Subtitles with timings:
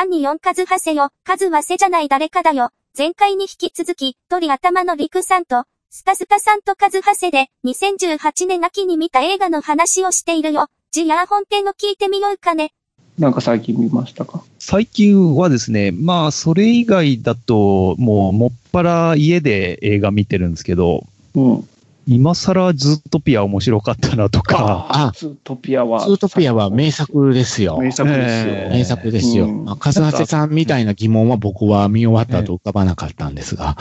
[0.00, 2.70] アンニオンカズハセよ、カズはせじゃない誰かだよ。
[2.96, 10.68] 前回に引き続き、鳥頭のリクさんと、スタスタさんとカズハセで、2018年秋に見た映画の話をしているよ。
[10.92, 12.70] ジヤー本編を聞いてみようかね。
[13.18, 14.44] なんか最近見ましたか？
[14.60, 21.02] 最近はですね、まあ、それ以外だと、もう、もっぱら家で映画見てるんですけど、
[21.34, 21.68] うん。
[22.10, 26.00] 今更ズートピア面白かったなとか、あ、ズートピアは。
[26.00, 27.76] ツートピアは名作ですよ。
[27.76, 28.54] 名作ですよ。
[28.54, 29.44] え名作ですよ。
[29.44, 33.76] うんまあ、カズハセさんみたいな疑問は僕は見終わった後浮かばなかったんですが。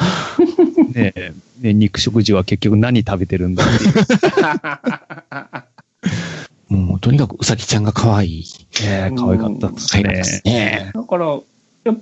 [0.94, 1.14] ね
[1.62, 3.88] ね肉食児は結局何食べてるんだってい
[6.70, 6.76] う。
[6.88, 8.46] もうとにかくうさぎちゃんが可愛い。
[8.84, 10.52] ね可愛かったです可愛かったですね。
[10.52, 10.92] ね。
[10.94, 11.40] だから、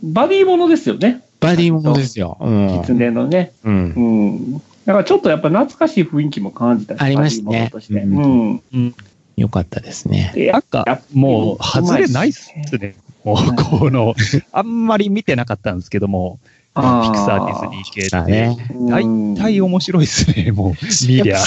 [0.02, 1.22] バディものですよね。
[1.40, 2.40] バディものですよ。
[2.42, 2.82] うん。
[2.82, 3.52] 狐のね。
[3.64, 4.56] うんう。
[4.56, 4.62] ん。
[4.86, 7.72] だからちょっとやっぱ懐かしい雰囲気も感じたしありましたね。
[7.74, 8.62] ううん。
[8.74, 8.96] うん
[9.36, 10.32] よかったですね。
[10.34, 12.96] でなんか、もう、外れないっすね。
[13.26, 14.16] もう、この、
[14.54, 16.40] あんまり見てなかったんですけども、
[16.74, 18.32] ピクサー、ディズニー系って。
[18.32, 18.58] ね。
[18.90, 19.04] 大
[19.36, 20.74] 体面白いっすね、もう、
[21.08, 21.40] 見りゃ。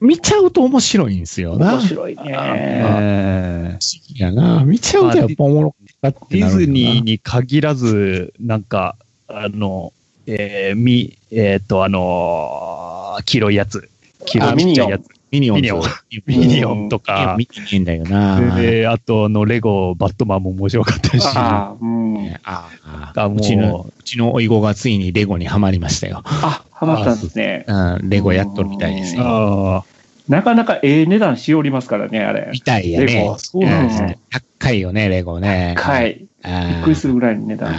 [0.00, 1.74] 見ちゃうと面白いんですよな。
[1.74, 2.22] 面白いね。
[2.26, 4.64] えー不思議やな。
[4.64, 8.96] 見ちゃうとやっぱおもろかったディズニーに限らず、なんか、
[9.28, 9.92] あの、
[10.26, 13.88] えー、み、えっ、と、あのー黄色いやつ。
[14.24, 15.02] 黄色いちっちゃいやつ。
[15.30, 15.62] ミニオンズ。
[15.62, 15.82] ミニオン。
[16.26, 18.54] ミニオンとか、見てへんだよな。
[18.56, 22.36] で、あと、あの、レゴ、バットマンも面白かったし、ああ、うん。
[22.44, 22.68] あ
[23.14, 26.22] あううちの、うちの甥っ子がついにレゴにはまりましたよ。
[26.24, 27.64] あ、ハマったんですね。
[27.66, 29.22] うん、レゴやっとるみたいですよ。
[29.24, 29.84] あ
[30.28, 32.60] なかなかええ値段しおりますからね、あれみ。
[32.60, 33.38] たいやレねゴ。
[33.38, 34.18] そうなんですね。
[34.58, 35.74] 高いよね、レゴね。
[35.76, 36.18] はい。
[36.18, 37.74] びあっくりするぐらいの値段。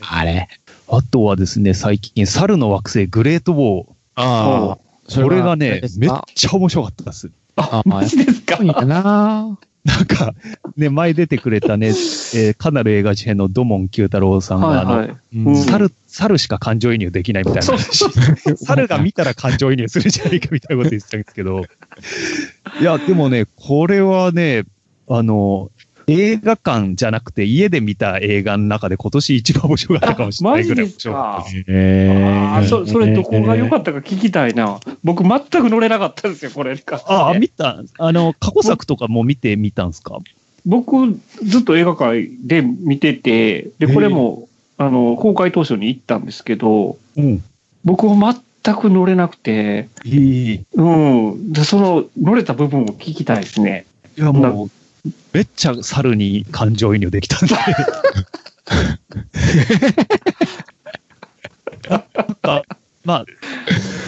[0.00, 0.48] あれ。
[0.90, 3.92] ああとはですね、最近、猿の惑星グレートウォー。
[4.16, 4.78] ああ。
[5.22, 7.30] これがね、めっあちゃ面白かったです。
[7.56, 8.62] ああ、マジですか？
[8.62, 8.84] いいか？
[8.84, 9.58] な。
[9.82, 10.34] なんか、
[10.76, 11.88] ね、前出てくれたね、
[12.34, 15.16] えーカナル映画事変の土門九太郎さんが、あの、はいはい。
[15.36, 17.78] うん猿、猿しか感情移入できないみたいな。
[18.56, 21.64] 猿が見たら感情移入するんじゃないかみたいなこと言ってたんですけど。
[22.80, 24.64] いや、でもね、これはね、
[25.08, 25.70] あの、
[26.12, 31.64] 映画館じゃなくて家で見た映画の中で今年一番面白かったかもしれないぐらい面白かったです。
[31.68, 34.80] えああ、そそれどこが良かったか聞きたいな。
[35.04, 37.12] 僕全く乗れなかったんですよ、これに関して。
[37.12, 40.18] ああ、見た、あの、過去作とかも見てみたんですか？
[40.66, 47.42] 僕、ずっと映画館で見てて、で、これも、あの、公開当初に行ったんですけど、うん。
[47.84, 48.14] 僕は
[48.64, 50.60] 全く乗れなくて、いい。
[50.74, 50.82] う
[51.36, 51.52] ん。
[51.52, 53.86] で、その、乗れた部分を聞きたいですね。
[54.18, 54.70] いや、もう、
[55.32, 57.54] めっちゃ猿に感情移入できたんで。
[61.88, 62.64] なんか、
[63.04, 63.24] まあ、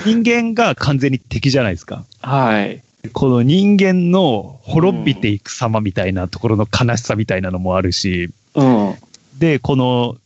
[0.05, 2.05] 人間が完全に敵じゃないですか。
[2.21, 2.83] はい。
[3.13, 8.95] この人間の滅びていく様みたいなところの悲しさみたいなのもあるし、うん。
[9.39, 10.17] で、この、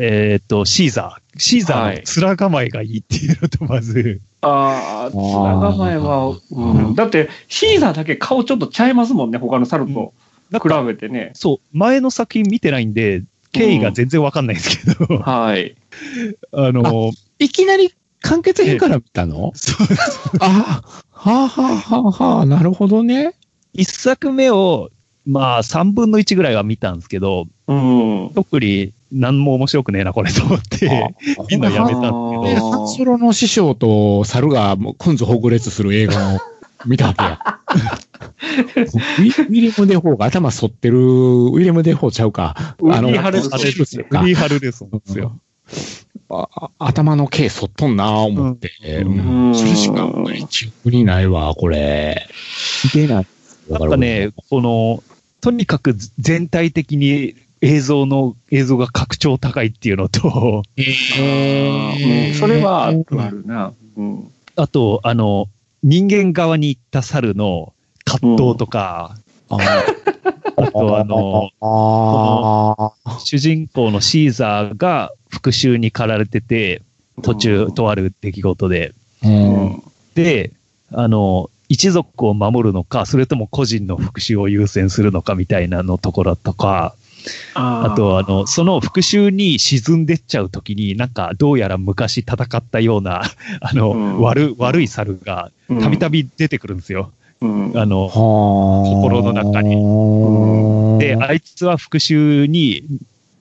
[0.00, 1.40] えーっと、シーザー。
[1.40, 6.94] シーザーの面構えがいいっていうのと、まず、ああ、面構えは、うん。
[6.94, 10.14] だって、シーザーだけ顔ちょっとちゃいますもんね、他の猿と
[10.52, 11.32] 比べてね。
[11.34, 15.76] そう、前の作品見てないんで、経緯が全然わかんないですけど、はい。
[16.52, 17.92] あの、いきなり
[18.22, 19.52] 完結編から見たの？
[19.56, 19.86] そう
[20.40, 23.34] ああ、はあはあはあはあ、なるほどね。
[23.72, 24.90] 一作目を、
[25.26, 28.30] まあ、三分の一ぐらいは見たんですけど、うん。
[28.34, 31.14] 特に何も面白くねえな、これと思って、
[31.48, 36.38] 見るのやめたんですけあど、で、ハンソロの師匠と猿がもうくんずほぐれつする映画を
[36.86, 37.38] 見たわけや。
[37.38, 38.80] ウ
[39.22, 42.76] ィウィリアム・デ・フォーが頭反ってる、ウィリアム・デ・フォーちゃうか。
[42.78, 44.04] ウィリーハレルあのあれですよ。
[44.04, 44.84] フかリーハルです
[45.16, 45.38] よ。
[46.32, 48.70] ああ頭の毛反っとんなぁ思って。
[49.02, 50.08] うんうんそれしか
[50.48, 52.26] 記憶にないわ、これ。
[52.84, 53.26] 見てない。
[53.68, 55.02] なんかね、この、
[55.40, 63.06] とにかく全体的に映像の、映像が格調高いっていうのと、うんそれはある
[63.46, 63.72] な。
[63.96, 64.32] うん。
[64.56, 65.46] あと、あの、
[65.82, 67.72] 人間側に行った猿の
[68.04, 69.16] 葛藤とか、
[69.48, 69.58] あ
[70.56, 73.18] あとあの、ああ。
[73.20, 76.82] 主人公のシーザーが復讐に駆られてて、
[77.22, 79.82] 途中、とある出来事で、うん。
[80.14, 80.52] で、
[80.92, 86.94] あの、一族を守るのか、それとも個人の復讐を優先するのかみたいなのところとか、
[87.54, 93.22] あと、あの、その復讐に沈んでっちゃうときに、なんか、どうやら昔戦ったような、
[93.60, 94.20] あの、うん。
[94.20, 95.50] 悪、悪い猿が、
[95.80, 97.12] たびたび出てくるんですよ。
[97.40, 100.98] うん、あの、心の中に。
[100.98, 102.84] で、あいつは復讐に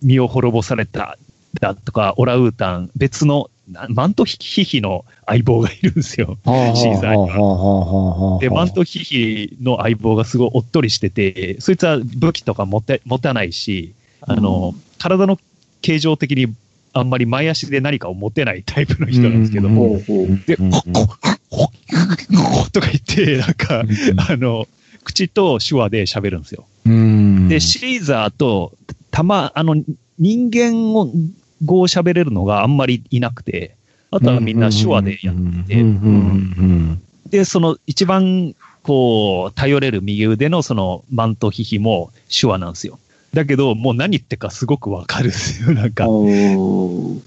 [0.01, 1.17] 身を滅ぼされた、
[1.59, 3.58] だとか、オラウータン、別の、な
[3.89, 6.37] マントヒヒの相棒がいるんですよ。
[6.43, 15.39] シーザーにはで、マントヒヒの相棒がすごいおっとりしてて、そいつは武器とか持て持たないし、あの、体の
[15.81, 16.53] 形状的に
[16.93, 19.99] あんまり前足で何かを持てないタイプの人なんですけども。
[20.47, 21.05] で、うんほっこ、
[21.49, 21.67] ほっ
[22.63, 23.83] こ とか言って、なんか、
[24.29, 24.67] あの、
[25.03, 26.65] 口と手話で喋るんですよ。
[26.85, 27.47] うん。
[27.49, 28.73] で、シリーザーと、
[29.11, 29.75] たま、あの、
[30.17, 31.09] 人間を
[31.65, 33.75] 語を喋れるのがあんまりいなくて、
[34.11, 35.35] あとはみんな手話でやっ
[35.67, 35.75] て
[37.29, 42.97] で、その一番、こう、頼れる右腕のそのマントヒヒも手話なんですよ。
[43.33, 46.07] だけど、もう何言ってかすごくわかるんですよ、なんか。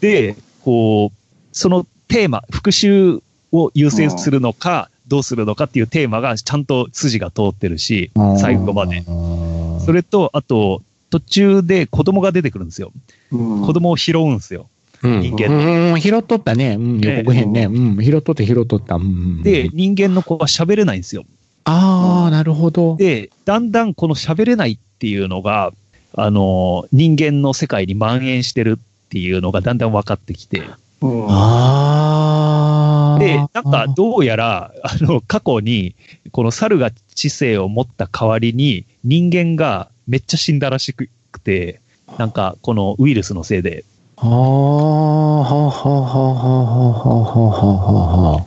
[0.00, 1.17] で、こう、
[1.52, 9.05] そのテーマ、復習を優先するのか、どうするのかっていうテーマがちゃんと筋が通ってるしうん。、最後まで。
[9.06, 9.81] うん。
[9.81, 10.82] それと、あと、
[11.12, 12.91] 途中で子供が出てくるんですよ。
[13.31, 14.69] うん子供を拾うんですよ。
[15.03, 16.76] うん、人間うん、拾っとったね。
[16.79, 17.64] うん、予告編ね。
[17.67, 18.94] うん、拾っとって拾っとった。
[18.94, 19.43] うん。
[19.43, 21.25] で、、人間の子は喋れないんですよ。
[21.64, 22.97] ああ、なるほど。
[22.97, 25.73] で、だんだんこの喋れないっていうのが、
[26.14, 30.62] あの、人間の世界に蔓延してるっていうのがだんだん分かってきて、
[31.00, 33.19] うんああ。
[33.19, 35.94] で、なんかどうやら、あの、過去に、
[36.31, 41.08] この猿が知性を持った代わりに、人間がめっちゃ死んだらしく
[41.43, 41.81] て、
[42.19, 43.84] なんかこのウイルスのせいで、
[44.16, 48.46] ああ、はあ、はあ、はあ、はあ、はあ、はあ、は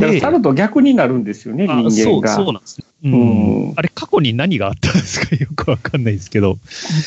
[0.00, 2.34] だから猿と逆になるんですよね、あ人そう、間が。
[2.34, 2.86] そうなんですね。
[3.04, 3.72] ううんん。
[3.76, 5.36] あれ、過去に何があったんですか？
[5.36, 6.58] よくわかんないですけど。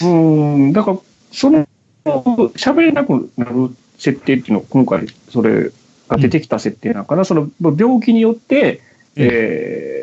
[0.02, 0.98] うん、だから、
[1.32, 1.68] その、
[2.06, 5.72] 喋れなくなる設定っていうの、今回、それ
[6.08, 8.82] が出てきた設定なのかな、その病気によって、
[9.16, 9.98] えー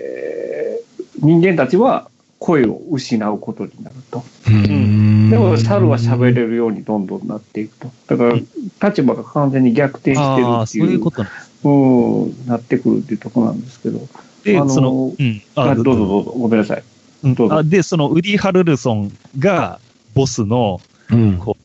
[1.20, 4.22] 人間たちは声を失うことになると。
[4.46, 7.90] うんでも、猿は喋れるようにどんどんなっていくと。
[8.08, 14.00] だから、立場が完全に逆転してるっていう、そういうことなんですうん、なってくるっていうところなんですけど。
[14.44, 15.42] で、あのその、うん。
[15.54, 16.82] あどうぞどうぞ、ごめんなさい。
[17.24, 19.80] うんどうぞあで、そのウディ・ハルルソンが
[20.14, 21.38] ボスの、うん。
[21.38, 21.64] こう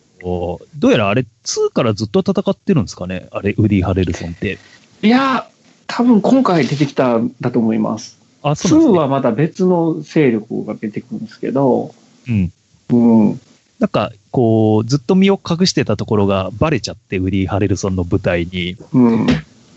[0.77, 3.27] どうやらあれ、2からずっと戦ってるんですかね？
[3.31, 4.57] あれ、ウディ・ハレルソンって。
[5.01, 5.47] いや、
[5.87, 8.18] 多分今回出てきたんだと思います。
[8.41, 8.99] あ、そうなんです2ね。
[8.99, 11.93] はまた別の勢力が出てくるんですけど、
[12.27, 12.51] うん。
[12.91, 13.41] うん。
[13.79, 18.75] なんか、こう、ずっと身を隠してたところがバレちゃって、ウディ・ハレルソンの舞台に。
[18.93, 19.27] うん。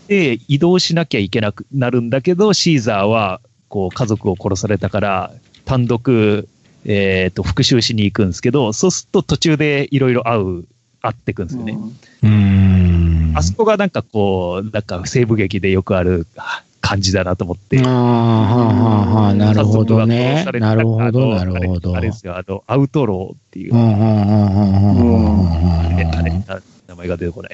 [0.07, 3.39] で、移動しなきゃいけなくなるんだけど、シーザーは、
[3.69, 5.31] こう、家族を殺されたから、
[5.65, 6.47] 単独、
[6.85, 10.65] えっ、と、復讐しに行くんですけど、そうすると途中でいろいろ会う、
[11.01, 11.77] 会ってくんですよね。
[12.23, 13.33] うん。
[13.35, 17.79] あそこがなんかこう、なんか西部劇でよくあるあ感じだなと思って。
[17.79, 20.43] ああ、はあ、はあ、はあ、なるほどね。
[20.59, 21.95] なるほど、なるほど。
[21.95, 23.73] あれですよ、あの、アウトローっていう。
[23.73, 23.77] あ
[25.97, 27.51] れ、あれな名前が出てこない。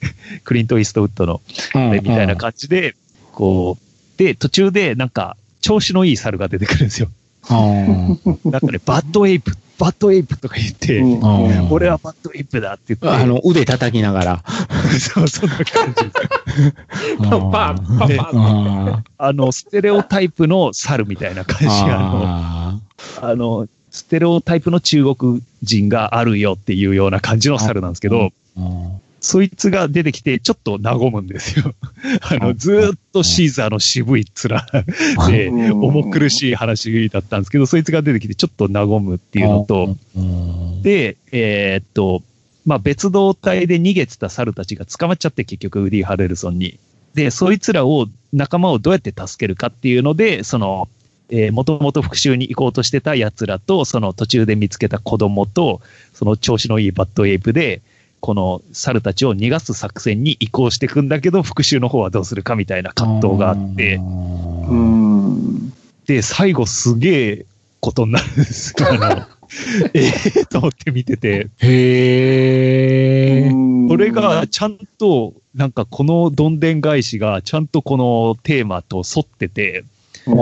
[0.44, 1.40] クリント・イーストウッドの、
[1.72, 2.94] あれみたいな感じで、
[3.32, 7.08] こう、で、途中でなんか、調子のいい猿が出てくるんですよ。
[7.50, 8.20] うん。
[8.52, 14.44] なんかね、バッドエイプ、バッドエイプとか言って、うんうん俺はバッドエイプだって言って、あの、腕叩きながら。
[14.98, 15.64] そう、そんな感
[15.94, 17.28] じ。
[17.28, 18.88] パ ンパン、パンでパン。
[18.88, 22.80] ああの、ステレオタイプの猿みたいな感じ、あ
[23.20, 28.90] あの、あの、ステレオタイプの中国人があるよっていうような感じの猿なんですけど、ー。
[29.26, 31.74] そいつが出てきて、ちょっと和むんですよ。
[32.22, 34.62] あの、ずーっとシーザーの渋い面
[35.28, 42.22] で、うん重苦しい話だったんですけど、そいつが出てきて、ちょっと和むっていうのと、うん、で、えーっと、
[42.64, 46.78] まあ、別動隊で逃げてた猿たちが捕まっちゃって、結局、ウディ・ハレルソンに。
[47.14, 50.88] で、そいつらを、仲間をどうやって助けるかっていうので、その、
[51.30, 55.80] えー、もともと復讐に行こうとしてた奴らと、その途中で見つけた子供と、
[56.14, 57.82] その調子のいいバッドエイプで、
[58.26, 65.72] この猿たちを逃がす作戦に移行していくんだけど、復讐の方はどうするかみたいな葛藤があって、うん。
[66.08, 67.46] で、最後すげえ
[67.78, 68.88] ことになるんですよ。
[68.90, 69.26] あの
[69.94, 73.50] ええと思って見てて、へえ。
[73.88, 79.84] これがちゃんと、なんかこのどんでん返しがちゃんとこのテーマと沿ってて、
[80.26, 80.32] あ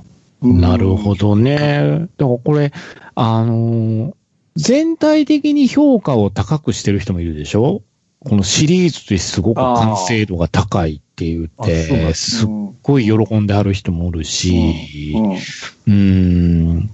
[0.00, 0.46] あ。
[0.46, 2.06] なるほどね。
[2.16, 2.70] だからこれ、
[3.16, 4.15] あのー
[4.56, 7.82] 全体的に評価を高くしてる人もいるでしょ？
[8.20, 12.48] このシリーズですごく完成度が高いって言って、ですすっ
[12.82, 15.32] ごい喜んである人もおるし、うん。
[15.32, 16.90] うーん。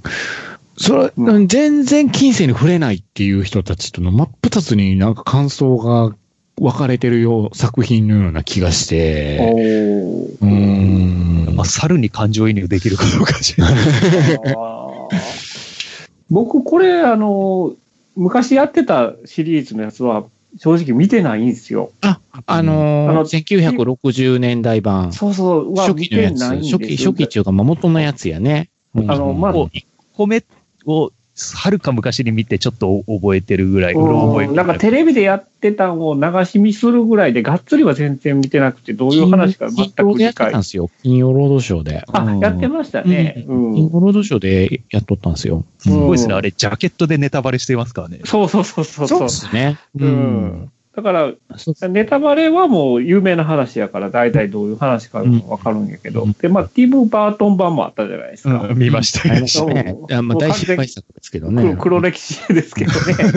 [0.76, 6.14] それ、う全然近世に触れないっていう人たちとの真っ二つになんか感想が
[6.56, 11.54] 分かれてるよう、作品のような気がして、おうん。
[11.54, 13.68] まあ、猿に感情移入できるかどうか知ら
[16.32, 17.74] 僕、これ、あの、
[18.16, 20.24] 昔やってたシリーズのやつは、
[20.58, 21.92] 正直見てないんですよ。
[22.00, 25.12] あ、あのーあの1960年代版。
[25.12, 26.42] そうそう、は初期のやつ。
[26.44, 28.70] 初期、初期っていうか、まあ、元のやつやね。
[28.94, 29.84] うんあのまあこう1
[30.14, 30.44] 個目
[30.84, 40.90] をはるか昔に見てちょっと覚えてるぐらい、うろ覚えうんなんかテレビでやってたのを流し見するぐらいで、がっつりは全然見てなくて、どういう話か全く理解んですよ。
[41.02, 42.04] 金曜ロードショーで。
[42.12, 43.44] あ、やってましたね。
[43.48, 45.64] うん金曜ロードショーでやっとったんですよ。
[45.78, 46.32] すごいですね。
[46.32, 48.20] うんあれ、ジャケットでネタバレしてますからね。
[48.24, 49.08] そうそうそうそう。
[49.08, 49.78] そうですね。
[49.98, 50.06] う。
[50.06, 50.72] ん。
[50.94, 51.32] だから、
[51.88, 58.68] ネタバレはもう有名な話やから、大体どういう話かわかるんやけど、うんで、まあ、ティム・バートン版もあったじゃないですか。
[58.68, 59.96] うん見ましたねましたね。
[60.08, 61.76] いやまあ大失敗作ですけどね黒。
[61.76, 62.92] 黒歴史ですけど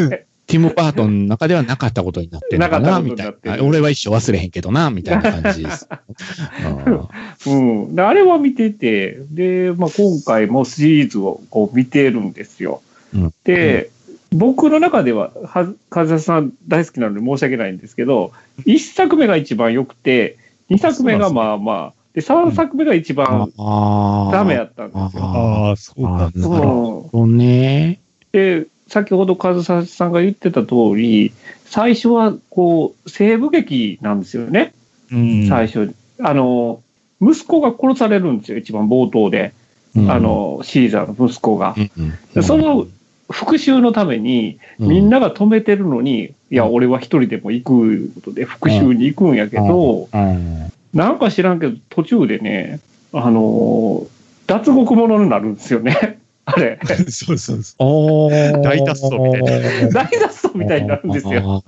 [0.10, 0.26] ね。
[0.48, 3.68] ティム・バートンの中ではなかったことになってるのかな、なかったことみたいにな。
[3.68, 5.88] 俺は一生忘れへんけどな、みたいな感じです。
[7.48, 12.82] うんあれは見てて、で、まあ、今回もシリーズをこう見てるんですよ。
[13.14, 13.90] うんで、
[14.32, 18.32] 僕の中では、は、風田さん大好きなので申し訳ないんですけど、
[18.66, 20.38] 1作目が一番良くて、
[20.70, 24.32] 2作目がまあまあ、で、3作目が一番ああ。
[24.32, 25.24] ダメやったんですよ。
[25.24, 26.50] ああ、そうなんだ。
[26.50, 28.00] なるほどね。
[28.32, 31.34] で、先ほど和沙さんが言ってた通り、
[31.66, 34.74] 最初はこう、西部劇なんですよね。
[35.12, 35.94] うん最初。
[36.22, 36.82] あの、
[37.22, 39.54] 息子が殺されるんですよ、一番冒頭で。
[39.96, 41.80] うんあ、の、シーザーの息子がう。
[41.80, 42.88] んうんでその、
[43.30, 50.72] 復讐のために、みん、なが止めてるのに、いや、俺は一人でも行くいうことで、復讐に行くんやけど、うん。
[50.94, 52.80] なんか知らんけど、途中でね、
[53.14, 54.06] あの、
[54.48, 56.20] 脱獄者になるんですよね。
[56.46, 56.80] あれ。
[57.10, 58.62] そうそうそおー。
[58.62, 59.90] 大脱走みたいな。
[59.90, 61.64] 大脱走みたいになるんですよ。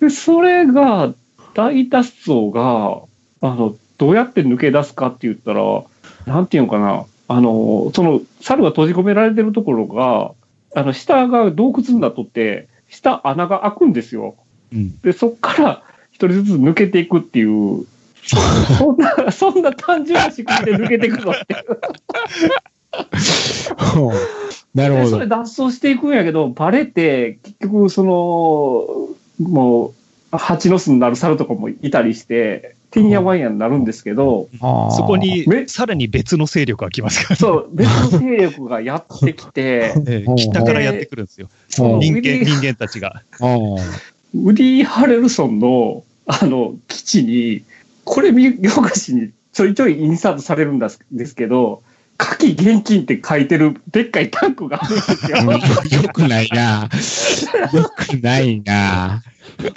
[0.00, 1.12] で、それが、
[1.54, 3.00] 大脱走が、
[3.40, 5.82] あの、どうやって抜け出すかって言ったら、
[6.26, 10.32] なんていうのかな、あの、その、猿が閉じ込められてるところが、
[10.74, 14.34] あの、下が洞窟になっとって、下穴が開くんですよ。
[14.72, 14.76] う。
[14.76, 14.98] うん。
[15.00, 17.86] で、そっから一人ずつ抜けていくっていう、
[18.24, 21.54] そんな、 そんな単純な仕組みで抜けていくのって。
[24.74, 25.26] なるほどでそれ。
[25.26, 29.94] 脱走していくんやけど、バレて、結局、その、もう、
[30.30, 37.36] 蜂の巣になる猿とかもいたりして、てんやわんやになるんですけど、そこにめ、さらに別の勢力が来ますからね。
[37.36, 41.48] そう、別の勢力がやってきて、 ええ北からやってくるんですよ。
[41.68, 43.22] 人間、人間たちが。
[43.40, 47.62] ウディ・ハレルソンの、あの、基地に、
[48.04, 51.82] これ見よがしにちょいちょいインサートされるんですですけど、
[52.18, 56.02] 火器現金って書いてるでっかいタンクがあるんですよ。
[56.02, 56.88] よくないな。
[57.72, 59.22] よくないな。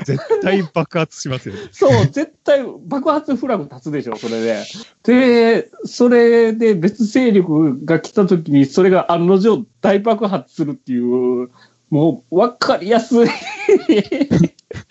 [0.03, 1.61] 絶対爆発しますよね。
[1.71, 4.63] そう、絶対爆発フラグ立つでしょ、それで。
[5.03, 11.49] で、それで別勢力が来た時に、それが案の定大爆発するっていう、
[11.91, 13.27] もう分かりやすい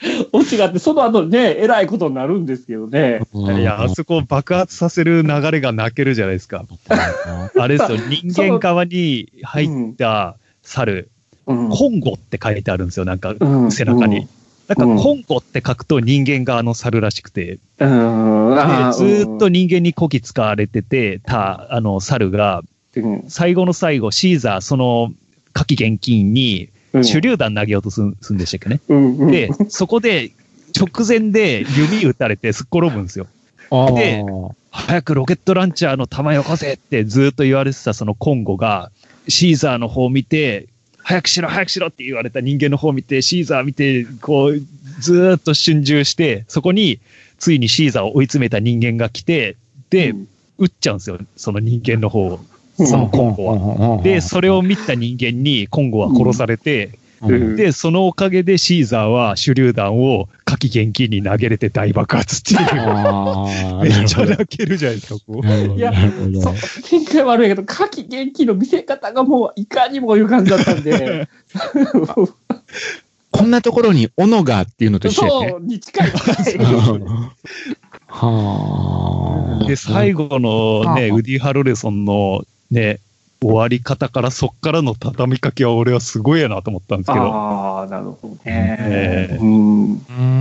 [0.32, 3.20] オチがあって、その後ね、えらいことになるんですけどね。
[3.34, 6.64] いや、あそこ爆発させる流れが泣けるじゃないですか。
[7.58, 11.10] あれですよ、人間側に入った猿、
[11.46, 11.68] うん。
[11.68, 13.72] コンゴって書いてあるんですよ、なんかうん。
[13.72, 14.18] 背中に。
[14.18, 14.28] うん。
[14.68, 17.88] なんか、コンゴって書くと人間側の猿らしくて、うん。
[17.88, 22.62] ずーっと人間にこき使われててた、あの、猿が、
[22.96, 23.24] うん。
[23.28, 25.12] 最後の最後、シーザー、その、
[25.52, 28.80] 火器現金にうん手榴弾投げようとするんでしたっけね。
[28.88, 30.32] うんうんで、そこで、
[30.76, 33.26] 直前で弓撃たれてすっ転ぶんですよ。
[33.70, 34.24] で
[34.72, 38.90] 早くロケットランチャーの弾よこせってずーっと言われてたそのコンゴが、
[39.28, 40.68] シーザーの方を見て、
[41.02, 44.60] 早くしろ、早くしろって言われた人間の方を見て、シーザー見て、こう、
[45.00, 47.00] ずーっと春秋して、そこに、
[47.38, 49.56] ついにシーザーを追い詰めた人間が来て、
[49.88, 50.14] で、
[50.58, 52.40] 撃っちゃうんですよ、その人間の方を。
[52.86, 53.96] そのコンゴは。
[53.96, 62.60] はで、それを見た人間にコンゴは殺されて、うんで、そのおかげでシーザーは手榴弾を火器現金に投げれて大爆発っていう。
[62.70, 63.46] あ
[63.84, 65.46] めっちゃ泣けるじゃないですか、こう。
[65.76, 65.92] いや
[66.40, 66.54] そう、
[66.88, 71.28] 展開悪いけど、夏季元気の見せ方がもういかにもいう感じだったんで、
[73.30, 75.56] こんなところに斧がっていうのと一緒やねそ。
[75.58, 76.10] う、に近い。
[78.06, 79.64] はあ。
[79.66, 83.00] で、最後のね、はあウディ・ハロレソンのね、
[83.42, 87.24] 終わり方からそっからの畳みかけは俺はすごいやなと思ったんですけど。
[87.24, 89.38] ああ、なるほどね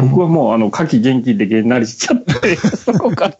[0.02, 3.38] 僕はもう、あの、夏季元気でげんなりしちゃって、 そこから。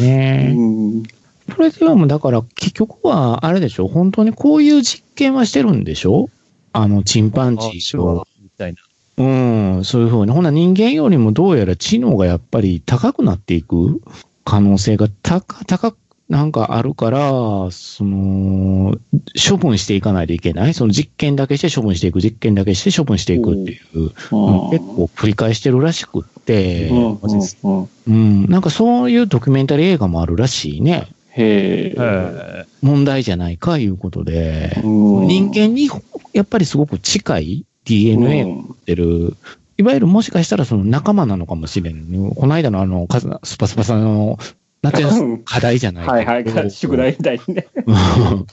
[0.00, 0.52] ねえ。
[0.54, 0.60] う
[0.98, 1.02] ん
[1.48, 3.88] プレゼアムだから結局はあれでしょ？
[3.88, 6.28] 本当にこういう実験はしてるんでしょ？
[6.74, 8.26] あの、チンパンジーと。
[8.42, 8.78] みたいな。
[9.16, 10.32] うん、そういうふうに。
[10.32, 14.02] ほな人間よりもどうやら知能がやっぱり高くなっていく？
[14.48, 15.98] 可能性が高、高く、
[16.30, 17.18] なんかあるから、
[17.70, 18.94] その、
[19.48, 20.72] 処分していかないといけない。
[20.72, 24.10] その実験だけして処分していく、実験だけして処分していくっていう、うん
[24.70, 31.08] 結構繰り返してるらしくって、うんなんかそういうドキュメンタリー映画もあるらしいね。
[31.30, 31.94] へえ。
[31.98, 35.90] え問題じゃないかいうことで、うん人間に
[36.32, 39.36] やっぱりすごく近い DNA を持ってる、
[39.78, 42.34] いわゆるもしかしたらその仲間なのかもしれん。
[42.34, 43.06] この間のあの、
[43.44, 44.38] スパスパさんの
[44.82, 47.68] 夏休みの課題じゃないはいはい、宿題みたいにね。
[47.86, 48.46] う ん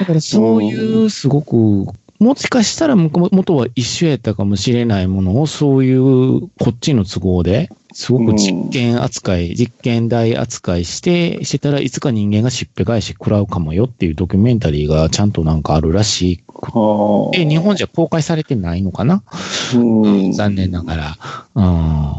[0.00, 1.86] だからそういうすごく、
[2.18, 16.72] もしかしたらも元は一緒やったかもしれないものを、そういうこっちの都合で、すごく実験扱い、実験台扱いして、してたらいつか人間がしっぺ返し食らうかもよっていうドキュメンタリーがちゃんとなんかあるらしく
[17.32, 19.22] て、日本じゃ公開されてないのかな、
[19.74, 21.16] うん残念ながら。
[21.54, 22.14] うん。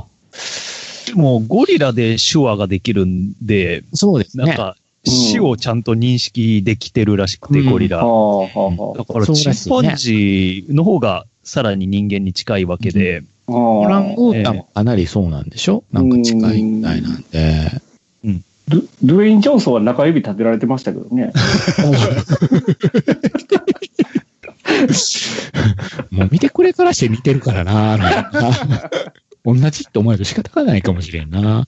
[1.05, 4.45] でも、ゴリラで手話ができるんで、そうですね。
[4.45, 7.99] なんか、死をちゃんと認識できてるらしくて、うんゴリラ。
[7.99, 13.36] はあはあはだから、チンパンジーの方がさらに人間に近いわけで、あ。
[13.47, 15.83] オランウータンえもかなりそうなんでしょ？
[15.91, 17.81] なんか近いみたいなんで。
[18.69, 21.31] ドゥドゥエイン・ジョンソンは中指立てられてましたけどね。
[26.11, 27.97] もう見てくれからして見てるからな。
[27.97, 28.29] な
[29.45, 31.65] 同じって思えると仕方がないかもしれんな。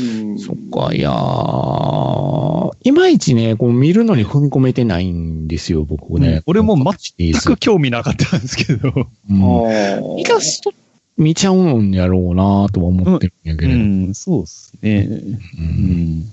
[0.00, 6.42] うんそっか、いやー、いまいちね、こう見るのに踏み込めてないんですよ、僕うんね。
[6.46, 8.92] 俺も全全く興味なかったんですけど、
[9.30, 10.72] うんあイラスト
[11.16, 13.80] 見ちゃうんやろうなとは思ってるんやけうれど。
[13.80, 15.08] ん、そうですね。
[15.10, 16.32] ううんん。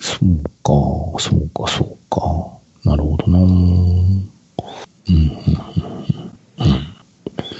[0.00, 2.90] そうか、そうか、そうか。
[2.90, 4.28] なるほどなうん。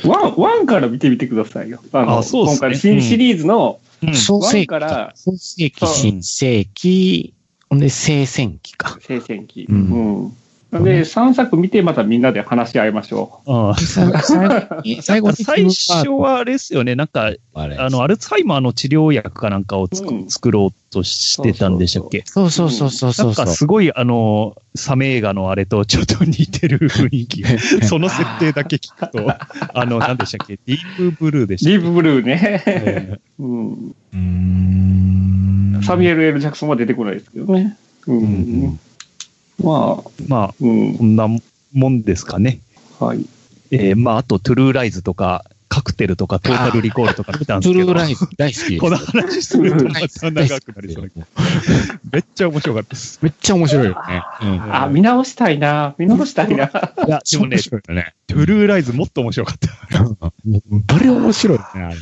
[0.05, 1.81] ワン、ワンから見てみてくださいよ。
[1.93, 7.35] あの、あそうっすね今回の新シリーズの、うん創世記ワンから創世記、新世紀、
[7.71, 8.99] ほんで、聖戦記か。
[9.01, 9.67] 聖戦記。
[9.69, 10.23] ううんん。
[10.25, 10.37] なん
[10.73, 13.75] で、3作見て、またみんなで話し合いましょああ。
[13.77, 14.09] さ
[15.03, 20.31] 最後に、最初はあれですよね、なんか、あの、アルツハイマーの治療薬かなんかをつく、うん。
[20.31, 22.23] 作ろうとしてたんでしたっけ？
[22.25, 23.45] そうそうそうそうそうそう。
[23.45, 23.53] なんか。
[23.53, 27.43] すごい、あの、サメ映画のあれとちょっと似てる雰囲気。
[27.43, 27.49] が、
[27.89, 29.27] その設定だけ聞くと、
[29.75, 30.57] あの、 何でしたっけ？
[30.67, 31.59] ディープブルーでう。
[31.59, 31.79] したっけ？
[31.79, 33.19] リーブブルーね。
[35.83, 37.77] サミュエル・エル・ジャクソンは出てこないですけどね。
[38.07, 38.19] うん。
[38.19, 38.21] う
[38.69, 38.81] ん
[39.63, 41.05] まあ、ーまあ、うんこ。
[41.05, 41.29] んな
[41.73, 42.61] もんですかね。
[42.99, 43.25] はい。
[43.71, 48.79] えーまあ、あと、トゥルーライズとか、カクテルとか、トータルリコールとか見たんでトゥすけど、ルーライズ大好き。
[48.81, 51.11] この話するとまた長くなりそう
[52.13, 53.21] めっちゃ面白かったです。
[53.23, 54.23] めっちゃ面白いよね。
[54.43, 54.75] うん。
[54.75, 55.95] あ、見直したいな。
[55.97, 56.65] 見直したいな。
[56.65, 58.15] いや、でもね面、白いよね。
[58.27, 59.59] トゥルーライズもっと面白かっ
[59.93, 60.03] た。
[60.03, 61.97] もうバレ面白いよね、あれ。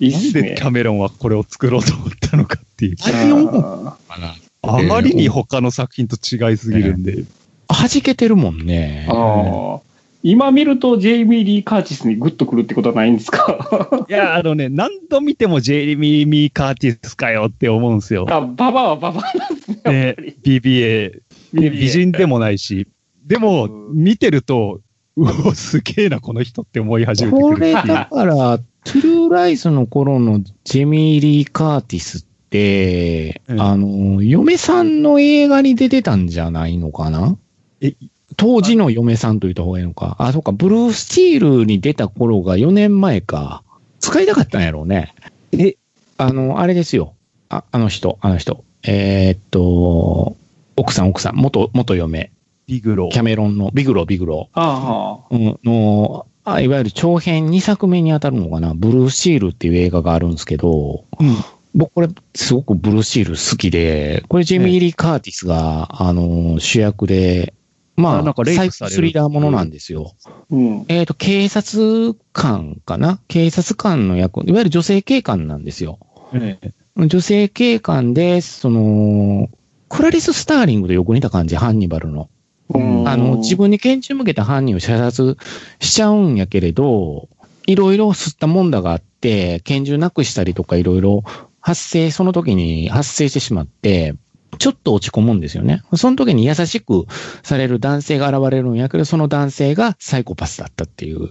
[0.00, 0.62] いんでキ。
[0.62, 2.96] ャメロンはこれを作ろうと思ったのかっていう。
[3.02, 4.34] あれをあかな。
[4.62, 7.24] あまりに他の作品と違いすぎるんで。
[7.68, 9.06] 弾けてるもんね。
[9.08, 9.80] ああ。
[10.22, 14.04] 今見るとジェイミー・リー・カーティスにグッとくるってことはないんですか？
[14.08, 18.26] いや、あのね、何度見てもジェイミー・ミー・カーティスかよって思うんですよ。
[18.28, 19.80] あ、ババアはババアなんですね。
[19.84, 21.20] やね BBA。
[21.54, 22.86] ね美人でもないし。
[23.26, 24.80] でも、うん見てると、
[25.16, 37.36] うお、すげえな、この人って思い始めてこれくるっていうだから、トゥルーライズの頃のジェミー・リー・カーティスって、うんあの、嫁さんの映画に出てたんじゃないのかな？
[37.80, 37.94] え、
[38.36, 40.16] 当時の嫁さんと言った方がいいのか。
[40.18, 43.62] あ、そうか、ブルースチールに出た頃が4年前か。
[44.00, 45.14] 使いたかったんやろうね。
[45.52, 45.76] え、
[46.18, 47.14] あの、あれですよ。
[47.48, 48.64] あ、あの人、あの人。
[48.82, 50.36] えーっと、
[50.76, 52.30] 奥さん、奥さん、元、元嫁。
[52.66, 54.48] ビグロキャメロンの、ビグロ、ビグロ。
[54.54, 61.36] あうんの、あいわゆる長編2作目に当たるのかな、ブルーシールっていう映画があるんですけど、うん
[61.74, 67.54] 僕これすごくブルーシール好きで、これジェミー・リー・カーティスが、あの、主役で、
[67.96, 70.14] まあ、あなんかレイサイコプスリラーものなんですよ。
[70.24, 70.30] あ。
[70.50, 70.84] うん。
[70.88, 73.20] えっ、と、警察官かな？
[73.28, 75.98] 警察官の役、いわゆる女性警官なんですよ。
[76.32, 79.48] ええ女性警官で、その、
[79.88, 82.28] クラリス・スターリングとよく似た感じ、ハンニバルの。
[82.74, 85.36] うんあの、自分に拳銃向けた犯人を射殺
[85.80, 87.28] しちゃうんやけれど、
[87.66, 91.24] いろいろ吸ったもんだがあって、拳銃なくしたりとかいろいろ
[91.60, 94.14] 発生、その時に発生してしまって、
[94.58, 95.82] ちょっと落ち込むんですよね。
[95.96, 97.06] その時に優しく
[97.42, 101.30] される男性が現れるんやけど、その男性がサイコパスだったっていう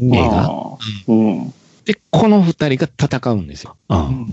[0.00, 0.50] 映画。
[1.08, 1.54] うん。
[1.84, 3.76] で、この二人が戦うんですよ。
[3.88, 4.28] うん。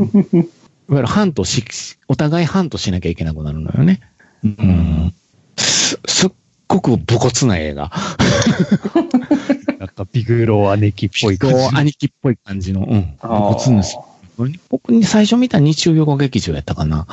[0.89, 1.63] いわゆるハントし、
[2.07, 4.01] お互いハントしなきゃいけなくなるのよね。
[4.43, 4.53] ううん
[5.07, 5.13] ん。
[5.55, 6.31] す、すっ
[6.67, 7.91] ごく武骨な映画。
[9.79, 11.77] なんかビグロ姉貴っぽい感じこう。
[11.77, 13.17] 兄貴っぽい感じの、うん。
[13.21, 13.97] 武骨なす
[14.69, 17.07] 僕に最初見た日曜予告劇場やったかな。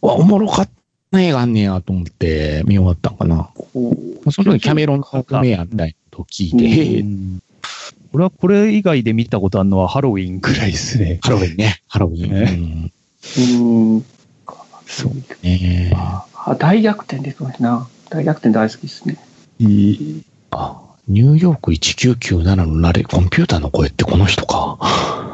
[0.00, 0.68] わ、おもろかっ
[1.10, 3.50] た映画あんねやと思って見終わったんかな。
[4.30, 7.04] その時キャメロンの革命やみたとを聞いて、
[8.12, 11.18] 俺はこれ以外で見たことあるのはハロウィンくらいですね。
[11.22, 11.80] ハロウィンね。
[11.88, 12.30] ハロウィン。
[12.32, 12.90] ね
[13.38, 14.04] うんうん。
[14.86, 15.92] そうね。
[15.94, 16.26] あ、
[16.58, 17.88] 大逆転ですな。
[18.08, 19.18] 大逆転大好きですね。
[20.52, 25.25] あ、ニューヨーク1997のナレ、コンピューターの声ってこの人か。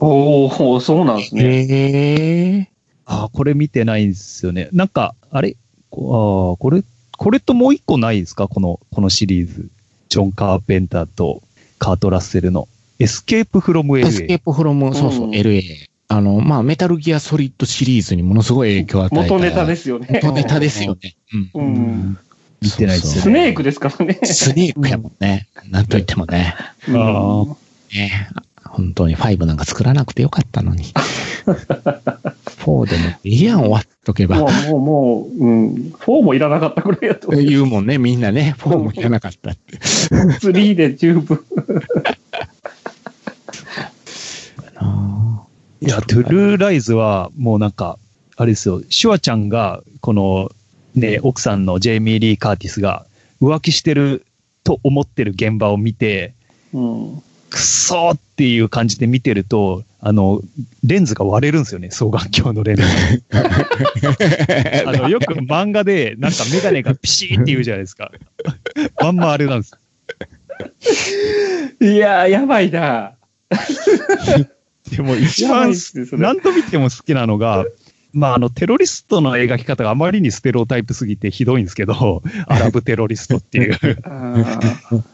[0.00, 1.42] おおそうなんですね。
[1.44, 2.68] へえ。
[3.06, 4.68] あ、これ見てないんですよね。
[4.72, 5.56] なんか、あれ？
[5.90, 6.82] こあこれ、
[7.16, 8.48] これともう一個ないですか？
[8.48, 9.68] この、このシリーズ。
[10.08, 11.42] ジョン・カーペンターと
[11.78, 14.40] カート・ラッセルのエスケープ・フロム・エスケ LA ー。
[14.40, 15.62] プフロム、そうそう、うん LA。
[16.08, 19.34] あの、まあ、メタルギアソリッドシリーズにものすごい影響を与えた。
[19.34, 20.20] 元ネタですよね。
[20.22, 21.16] 元ネタですよね。
[21.54, 21.62] うん。
[21.62, 22.18] うん。
[22.62, 23.20] 見てないですよね。
[23.22, 24.14] スネークですからね。
[24.22, 25.48] スネークやもんね。
[25.70, 26.54] なんと言ってもね。
[26.88, 27.44] うんあ
[27.92, 28.28] ね
[28.72, 30.84] 本当に5なんか作らなくてよかったのに。
[32.66, 34.38] 4でもいいやん終わっとけば。
[34.38, 35.74] もう、もう、もう、うん。
[36.00, 37.30] 4もいらなかったぐらいやと。
[37.30, 38.56] 言うもんね、みんなね。
[38.58, 39.76] 4もいらなかったって。
[39.78, 41.40] 3で十分。
[45.82, 47.98] いや、トゥルーライズはもうなんか、
[48.36, 50.50] あれですよ、シュワちゃんが、この、
[50.94, 53.06] ね、奥さんのジェイミー・リー・カーティスが
[53.40, 54.24] 浮気してる
[54.64, 56.34] と思ってる現場を見て、
[56.72, 57.22] うん。
[57.56, 60.42] くそーっていう感じで見てると、あの、
[60.84, 62.82] レンズが割れるんですよね、双眼鏡のレンズ。
[64.86, 68.12] あの、よく漫画で、なんかメガネがピシーって言うじゃないですか。
[69.00, 69.72] まんまあれなんです。
[71.80, 73.14] いやー、やばいな。
[74.90, 75.74] でも一番
[76.12, 77.64] 何度見ても好きなのが、
[78.16, 83.98] まあ、あの、テロリストの描き方があまりにステレオタイプすぎてひどいんですけど、 アラブテロリストっていう。
[84.04, 84.34] あ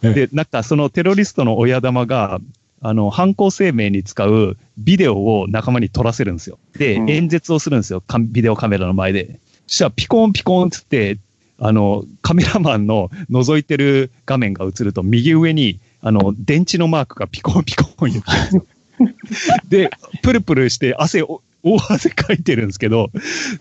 [0.15, 2.41] で、なんかそのテロリストの親玉が、
[2.81, 6.61] あの、犯行声明に使うビデオを仲間に撮らせるんですよ。
[6.79, 8.01] で、うん演説をするんですよ。
[8.01, 9.41] かビデオカメラの前で。
[9.67, 11.19] そしたらピコンピコンっつって、
[11.59, 18.67] あの、カメラマンの覗いてる画面が映ると右上に、あの、電池のマークがピコンピコン言ってるんですよ。
[19.69, 19.91] で、
[20.23, 23.11] プルプルして汗を、大汗かいてるんですけど、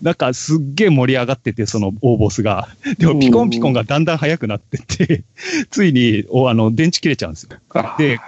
[0.00, 2.68] なんかすっげえ盛り上がってて、その大ボスが。
[2.98, 5.24] でもピコンピコンがだんだん速くなってって、
[5.70, 7.58] ついに、おあの、電池切れちゃうんですよ。
[7.70, 7.96] あ。
[7.98, 8.18] で、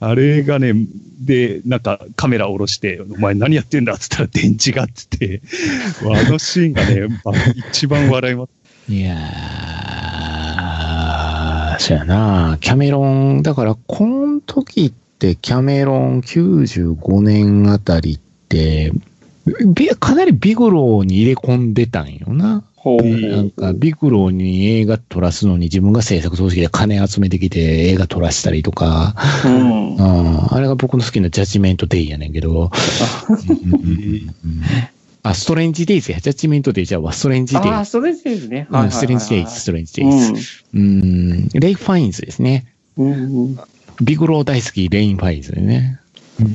[0.00, 0.74] あれがね、
[1.20, 5.40] で、なんかカメラ下ろして、お前何やってんだっつったら電池がっつって、
[6.02, 7.34] あのシーンがね、 まあ
[7.70, 8.50] 一番笑います。
[8.92, 12.58] いやー、そうやな。
[12.60, 18.31] キャメロン、だから、この時ってキャメロン95年あたりって、
[19.74, 22.64] びかなりビグローに入れ込んでたんよな。
[22.84, 27.60] なんか、ビグローに映画撮らすのに自分が制作組織で金集めてきて
[27.90, 29.96] 映画撮らしたりとか、うん。
[29.96, 32.72] うん、あれが僕の好きなジャッジメントデイやねんけど、
[35.22, 36.18] あ、ストレンジデイズや。
[36.18, 38.66] ジャッジメントデイじゃあ、ストレンジデイああ、それですね。
[38.68, 40.32] うんストレンジデイズ、ストレンジデイズ。
[40.74, 42.66] うん、レイフ・ファインズですね。
[42.96, 43.12] うん。
[43.12, 43.14] う
[43.50, 43.58] ん。
[44.02, 46.00] ビグロー大好き、レイフ・ファインズでね。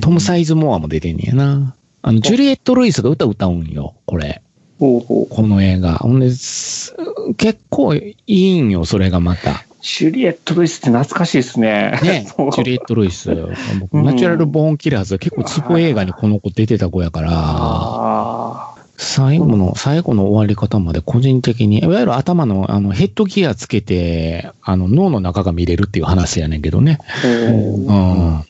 [0.01, 1.76] トム・サイズモアも出てんねやな。
[2.07, 4.41] あの、ジュリエット・ルイスが歌歌うんよ、これ。
[4.79, 5.27] ほうほう。
[5.27, 5.95] この映画。
[5.95, 6.95] ほんで、す
[7.35, 9.65] 結構いいんよ、それがまた。
[9.81, 11.99] ジュリエット・ルイスって懐かしいですね。
[12.01, 13.35] ね、 ジュリエット・ルイス。
[13.81, 26.99] 僕うんナチュラル・ボーン・キラーズ、結構ツボ映画にこの子出てた子やから、あ最後の、最後の終わり方まで個人的に、いわゆる頭のあのヘッドギアつけて、あの脳の中が見れるっていう話やねんけどね。
[27.25, 27.27] う。
[27.27, 28.43] うん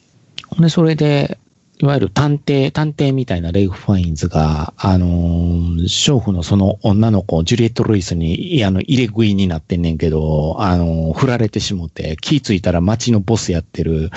[0.60, 1.38] で、それで、
[1.80, 14.10] いわゆる探偵、探偵みたいなレイフ・ファインズが、あのー、娼婦のその女の子、ジュリエット・ルイスに、あの、入れ食いになってんねんけど、あのー、振られてしもて、気ついたら街のボスやってる、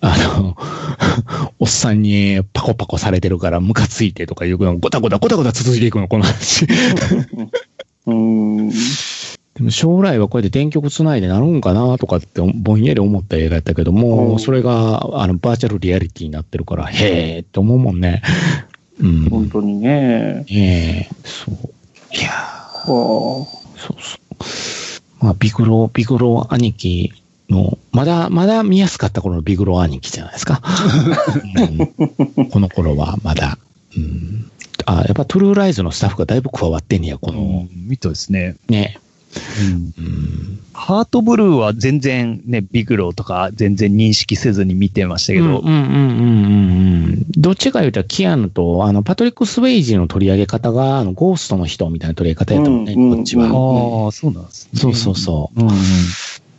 [0.00, 0.56] あの、
[1.58, 6.68] おっさんにパコパコされてるからムカついてとかいうのごたごたごたごた続いていくの、この話。
[8.06, 8.70] うん。
[9.56, 18.22] でも将来はこうやって電極つないでなるんかなとかってぼんやり思った映画やったけども、うんそれがあのバーチャルリアリティになってるから、へーって思うもんね。
[19.00, 19.30] うん。
[19.30, 20.44] 本当にね。
[20.50, 21.54] ええそう。
[22.14, 22.30] いや
[22.84, 24.18] そうそ
[25.20, 25.24] う。
[25.24, 27.12] まあ、ビグロ、ビグロ兄貴
[27.48, 30.62] の、まだ、まだ見やすかった頃のビグロ兄貴じゃないですか。
[32.36, 33.58] うんこの頃はまだ。
[33.96, 34.50] うん。
[34.84, 38.56] あ、やっぱトゥルーライズのスタッフがだいぶ加わってんねや、この、うん、みたいですね。
[38.68, 38.98] ね。
[39.60, 40.60] うんうん。
[40.72, 47.24] ハートブルーは全然ね、ビグローとか全然認識せずに見てましたけど、うんうんうんうんうん。
[47.36, 53.46] どっちか言うたら、キアヌと、あの、パトリック・スウェイジの取り上げ方が、あの、ゴーストの人みたいな取り上げ方やったもんね、うんこっちは。
[53.46, 54.80] うんああ、そうなんですね。
[54.80, 55.60] そうそうそう。
[55.60, 55.74] うんうん。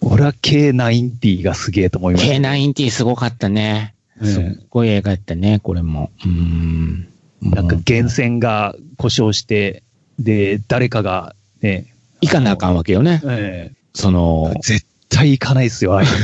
[0.01, 2.33] 俺は K90 がすげえと思いました。
[2.33, 3.93] K90 すごかったね。
[4.19, 6.09] うんすっごい映画やったね、これも。
[6.25, 7.07] うん。
[7.41, 9.83] なんか源泉が故障して、
[10.17, 13.21] で、誰かがね、行かなあかんわけよね。
[13.25, 16.09] えそのえ、絶対行かないですよ、ああいう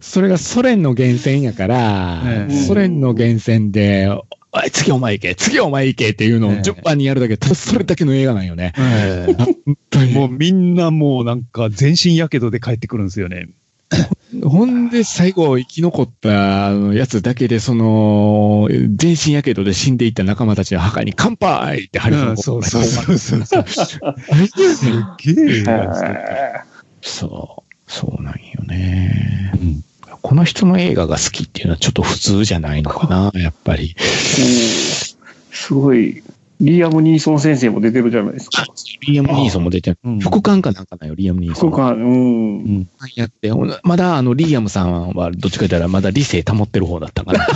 [0.00, 4.08] それがソ連の源泉やから、ええソ連の源泉で、
[4.72, 8.72] 次お前行け、次お前行けっていうのをええ順番にやるだけ、ただそれだけの映画なんよね。
[9.66, 13.48] 本当にもうみんなもうなんか全身やけどで帰ってくるんですよね。
[14.44, 22.84] ほんで、最後、生き残ったやつだけで、その、全身やけどで死んでいった仲間たちの墓に乾杯ってハリソンうんそうそうう。
[22.84, 23.64] そうそう。
[24.74, 24.86] す
[25.34, 25.64] げえ。
[27.00, 27.74] そう。
[27.86, 29.52] そうなんよね。
[29.54, 29.84] うん
[30.24, 33.94] この人の映画が好きっていうのはちょっと普通じゃないのかな、やっぱり。
[33.98, 35.18] す
[35.74, 36.22] ごい、
[36.64, 38.64] リーアム・ニーソン先生も出てるじゃないですか。
[39.06, 39.98] リアム・ニーソンも出てる。
[40.02, 41.70] うん副官かなんかなよ、リアム・ニーソン。
[41.70, 42.88] そうか、うん。
[43.16, 43.50] やって、
[43.82, 47.46] まだあの、リーアムさんはどっちか言ったらまだ理性保ってる方だったから。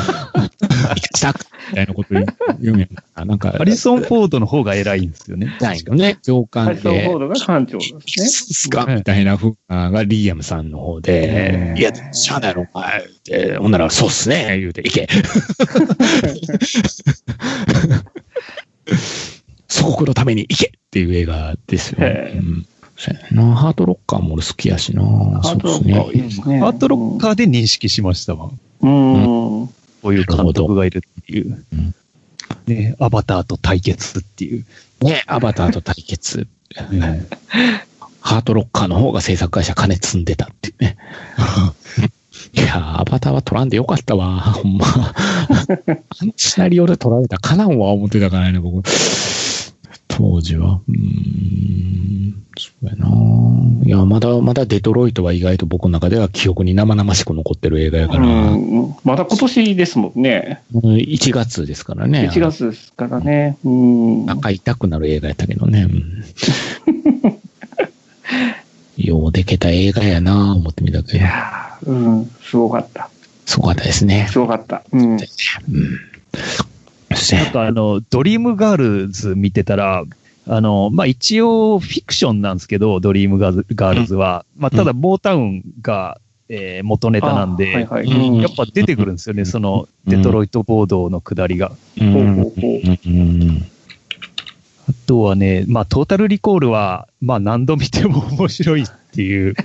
[1.14, 1.32] した
[1.70, 2.26] みたいなこと言う
[2.60, 3.24] 言うな。
[3.24, 5.56] なんか、ハリソン・フォードの方が偉いんですよね。
[5.60, 6.18] ないよね。
[6.22, 6.74] 上ハ官で。
[6.74, 8.26] リソン・フォードが艦長ですね。
[8.28, 13.00] すかみたいな風ながリーアムさんの方で、ええいや、しゃあないろ、お前。
[13.00, 15.08] って、ほんなら、そうっすね、言うて、いけ。
[19.68, 22.42] 祖国のために行けっていう映画ですよね
[23.30, 26.58] なハートロッカーも俺好きやしなハートロッカーいいですね。
[26.58, 28.50] ハートロッカーで認識しましたわ。
[28.80, 29.60] うん。
[29.60, 29.66] うん。
[29.68, 29.72] こ
[30.04, 31.94] ういう監督がいるっていううん。
[32.66, 34.66] ね、アバターと対決っていう。
[35.00, 36.48] ね、アバターと対決。
[38.20, 40.96] ハートロッカーの方が制作会社金積んでたっていうね。
[42.58, 44.86] いや、アバターは取らんでよかったわ、 ほんま。
[44.86, 45.14] あ
[46.24, 48.82] のシナリオで取られたらかなんわ、思ってたからね、僕。
[50.08, 50.80] 当時は。
[50.88, 53.08] うーん、そうやな。
[53.84, 58.26] いや、まだ、まだデトロイトは意外と僕の中では記憶に生々しく残ってる映画やから。
[58.26, 60.60] うんまだ今年ですもんね。
[60.74, 62.28] 1月ですからね。
[62.32, 63.56] 1月ですからね。
[63.64, 64.26] うん。
[64.26, 65.86] 中痛くなる映画やったけどね。
[68.98, 71.26] うんようでけた映画やな思ってみたけいど。
[71.26, 72.26] やーうん。
[72.42, 73.08] すごかった。
[73.46, 74.26] すごかったですね。
[74.30, 74.82] すごかった。
[74.92, 75.16] うん。
[75.16, 75.18] なん
[77.52, 80.04] かあの、ドリームガールズ見てたら、
[80.46, 84.44] あの、まあ、一応フィクションなんですけど、ドリームガールガールズは。
[84.56, 88.42] まあ、ただ、モータウンが、えー元ネタなんで、あはいはい。
[88.42, 91.72] やっぱ出てくるんですよね、その、うんデトロイトボードの下りが。
[92.00, 92.50] うんほうほうほう
[95.08, 99.54] とはね、まあ、トータルリコールは、まあ、何度見ても 面白いっていう。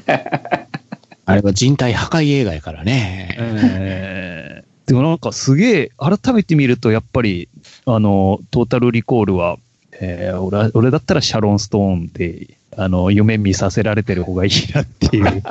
[1.26, 3.36] あれは人体破壊映画やからね。
[3.38, 7.48] えーでもなんかすげえ、改めて見ると、やっぱり、
[7.86, 9.56] あの、トータルリコールは、
[10.02, 15.26] えー俺は俺だったらシャロン・ストーンで、あの、夢見させられてる方がいいなっていう。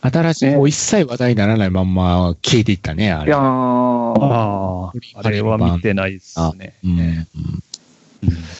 [0.00, 3.28] 新しい、ねもう一切話題にならないまんま消えていったね、あれ。
[3.28, 6.74] いやーああ、あれは見てないですね。
[6.84, 7.26] うんえ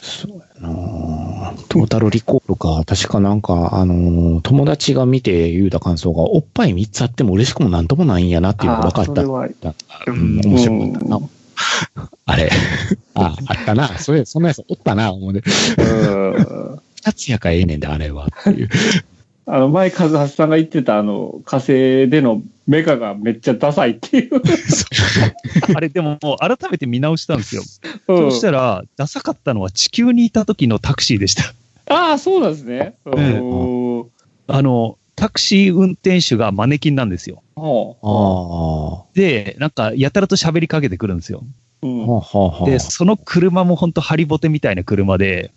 [0.01, 2.83] そうやなトータルリコールか。
[2.85, 9.11] 確かなんか、あのー友達が見て言うた感想が、おっぱい3つあっても嬉しくもなんともないんやなっていうのが分かった。
[9.11, 9.75] あーそれは
[10.07, 11.19] うん、面白かったな。
[12.25, 12.49] あれ。
[13.15, 13.87] あ、あったな。
[13.97, 15.41] それ、そんなやつおったな、思うで。
[15.77, 18.27] うん 二つやからええねんで、あれは。
[18.27, 18.69] っていう。
[19.47, 24.41] あの、前、和橋さんが言ってた、あの、火星でのメカがめっちゃダサいっていう。
[25.75, 27.61] あれでも、もう改めて見直したんですよ。
[28.07, 31.43] うんそうしたら、ダサかったのは地球にいた時のタクシーでした。
[31.93, 32.95] ああ、そうなんですね。
[34.47, 37.43] あの、タクシー運転手がマネキンなんですよ。
[37.55, 39.15] ほああ。
[39.15, 41.43] で、なんか、やたらと喋りかけてくるんですよ。
[41.83, 45.51] ううんで、その車も本当ハリボテみたいな車で、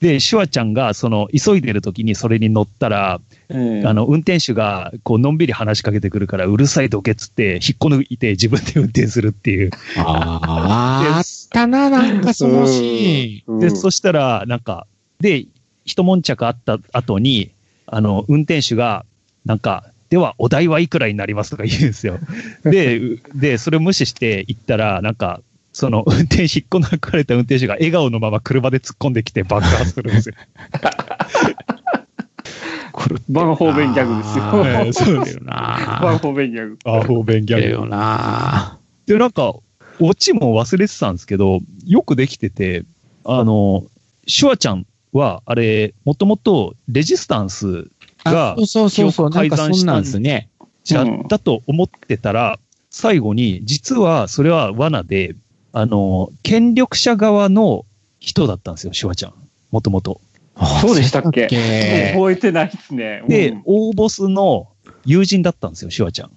[0.00, 9.70] で、シュワちゃんが、その、急いでる時にそれに乗ったら、ええあの、運転手が、こう、のんびり話しかけてくるから、うるさいどけっつって、引っこ抜いて自分で運転するっていう。
[9.96, 13.54] ああ、 あったな、なんかそのシーン。
[13.54, 14.86] うんで、そしたら、なんか、
[15.20, 15.46] で、
[15.84, 17.50] 一悶着あった後に、
[17.86, 19.04] あの、運転手が、
[19.44, 22.18] なんか、では、お代はいくらになりますとか言うんですよ。
[22.64, 25.40] で、うで、それを無視して行ったら、なんか、
[25.78, 30.34] その、運転、引っこ抜かれた運転手が笑顔のまま車で突っ込んできて爆発するんですよ。
[33.28, 34.44] バンホーベンギャグですよ。
[34.44, 36.00] あーそうだよな。
[36.02, 36.78] バンホーベンギャグ。
[36.84, 38.76] アホーベンギだよな。
[39.06, 39.54] で、なんか、
[40.00, 42.84] オチも忘れてたんですけど、よくできてて、
[43.24, 43.86] あの、
[44.26, 47.88] シュワちゃんは、あれ、もともとレジスタンス
[48.24, 50.48] があそうそうそう改ざんしたんですね。
[50.82, 52.58] じゃうんだと思ってたら、
[52.90, 55.36] 最後に、実はそれは罠で、
[55.80, 57.84] あの、権力者側の
[58.18, 59.32] 人だったんですよ、シュワちゃん。
[59.70, 60.20] もともと。
[60.56, 61.46] あそうでしたっけ？
[62.14, 63.22] 覚えてないですね。
[63.28, 64.66] で、うん大ボスの
[65.04, 66.32] 友人だったんですよ、シュワちゃん。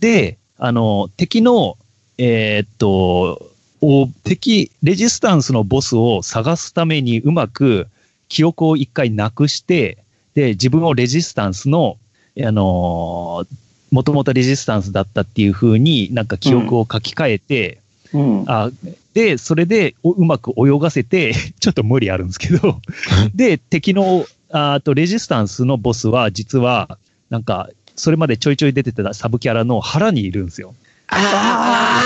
[0.00, 1.78] で、あの、敵の、
[2.18, 7.86] えーっと、お敵、レジスタンスのボスを探すためにうまく
[8.28, 9.98] 記憶を一回なくして、
[10.34, 11.98] で、自分をレジスタンスの、
[12.44, 13.46] あの
[13.92, 17.78] もともとレジスタンスだったっていう風になんか記憶を書き換えて、
[18.14, 18.44] うん。
[18.46, 18.70] あ
[19.12, 22.80] で、それでおうまく泳がせて、 ちょっと無理あるんですけど、
[23.34, 26.98] で、敵の、ああとレジスタンスのボスは、実は、
[27.28, 30.74] なんか、それまでちょいちょい出てたサブキャラの腹にいるんですよ。
[31.08, 32.02] あ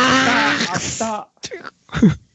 [0.76, 1.28] った。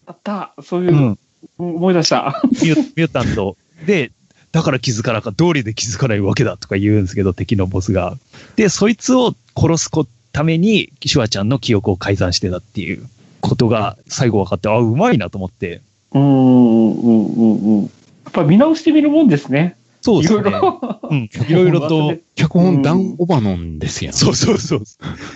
[0.05, 0.53] あった。
[0.63, 1.19] そういうう、ん。
[1.57, 2.41] 思い出した。
[2.43, 3.57] ミュミュータント。
[3.85, 4.11] で、
[4.51, 8.17] だから気づかなかった、通りで気づかないわけだとか言うんですけど、敵のボスが。
[8.55, 13.07] で、そいつを殺すこために、シュワちゃんの記憶を改ざんしてたっていう
[13.43, 15.81] ことが最後分かって、あ、うまいなと思って。
[16.13, 17.83] うん、うん、うん、うん。
[17.83, 17.87] や
[18.29, 19.75] っぱ見直してみるもんですね。
[20.01, 20.51] いろいそうですね。
[20.51, 20.99] ろ。
[21.09, 21.29] うん。
[21.49, 24.13] いろいろと、 脚本ダン・オバノンですやん。
[24.13, 24.83] そうそうそう。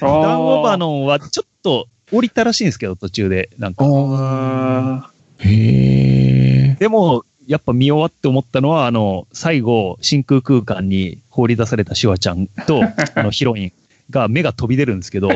[0.01, 3.49] ダン・オバノンはちょっと降りたらしいんですけど、途中で。
[3.57, 3.85] なんか。
[3.85, 6.77] あへえ。
[6.79, 12.81] でも、やっぱ見終わって思ったのは、あの、最後、真空空間に放り出されたシュワちゃんと、
[13.15, 13.71] あの、ヒロイン
[14.09, 15.29] が目が飛び出るんですけど、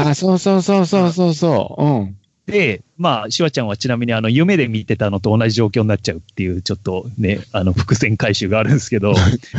[0.00, 1.84] あ、 そうそうそうそうそうそう。
[1.84, 2.16] うん。
[2.46, 9.14] で、まあ、シュワちゃんはちなみにあの、夢で見てたのと同じ状況になっちゃうっていう、ちょっとね、あの、伏線回収があるんですけど、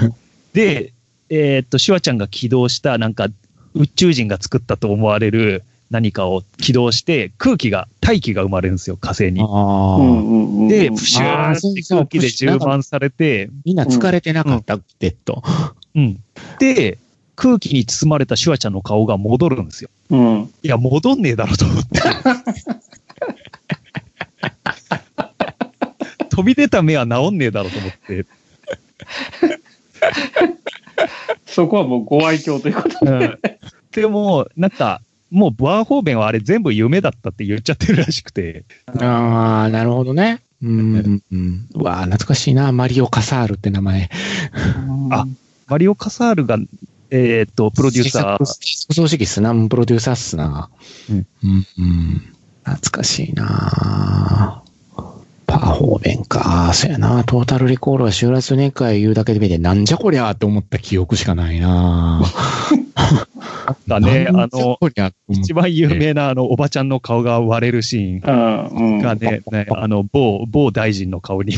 [0.53, 0.93] で、
[1.29, 3.27] えーっと、シュワちゃんが起動した、なんか、
[3.73, 9.39] 宇宙人が作ったと思われる何かを起動して、空気が、大気が生まれるんですよ、火星に。
[10.69, 15.43] で、うんプシューって空気で充満されて、みんな疲れてなかったってと。
[15.95, 16.19] うん。
[16.59, 16.99] で、
[17.35, 19.89] 空気に包まれたシュワちゃんの顔が戻るんですよ。
[20.09, 20.53] うん。
[20.63, 22.01] いや、戻んねえだろと思って。
[26.29, 28.25] 飛び出た目は治んねえだろと思って。
[31.45, 33.39] そこはもうご愛嬌ということで。
[33.91, 38.65] でも、なんか、もうバーホーベンはあれ全部夢だったって言っちゃってるらしくて。
[38.99, 40.41] ああ、なるほどね。
[40.61, 41.21] うん。
[41.31, 41.67] うん。
[41.73, 42.71] うわあ、懐かしいな。
[42.71, 44.09] マリオ・カサールって名前。
[45.11, 45.25] あ
[45.67, 46.57] マリオ・カサールが、
[47.17, 48.37] えーっと、プロデューサー。
[48.39, 48.45] ー。
[48.93, 49.53] 総指揮っすな。
[49.69, 50.69] プロデューサーっすな。
[51.09, 51.27] うん。
[51.43, 51.65] うん。
[51.79, 52.21] うん。
[52.65, 54.61] 懐かしいな
[55.47, 56.71] パーホーベンか。
[56.73, 57.23] そうやな。
[57.23, 62.23] トータルリコールは修羅数年会言うだけで見て、なんじゃこりゃって思った記憶しかないな
[63.87, 64.77] だね、あの、
[65.29, 68.67] 一番有名なあの、おばちゃんの顔が割れるシーン。
[68.73, 69.01] うん、うん。
[69.01, 71.53] がね、ね、あの、某、某大臣の顔に、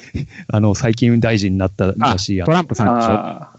[0.48, 2.84] あの、最近大臣になったらしいやトランプさ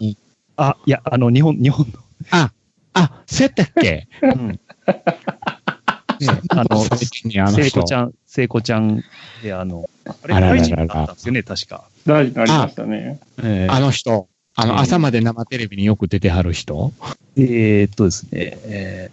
[0.00, 0.27] でしょ？
[0.58, 1.86] あーあ、いや、あの、日本、日本
[2.30, 2.50] あ、
[2.94, 4.08] あ、そうやったっけ？
[4.22, 4.60] の、うん
[6.48, 7.94] あの最近にあの人聖子ち。
[7.94, 9.04] ゃん、聖子ちゃん
[9.42, 9.88] で、あの、
[10.24, 11.84] あれ、大臣だったんですよね、確か。
[12.06, 13.20] 大事になりましたね。
[13.38, 14.28] えーあの人。
[14.56, 16.92] あうんの、朝まで生テレビによく出てはる人？
[17.36, 19.10] えーっとですね、え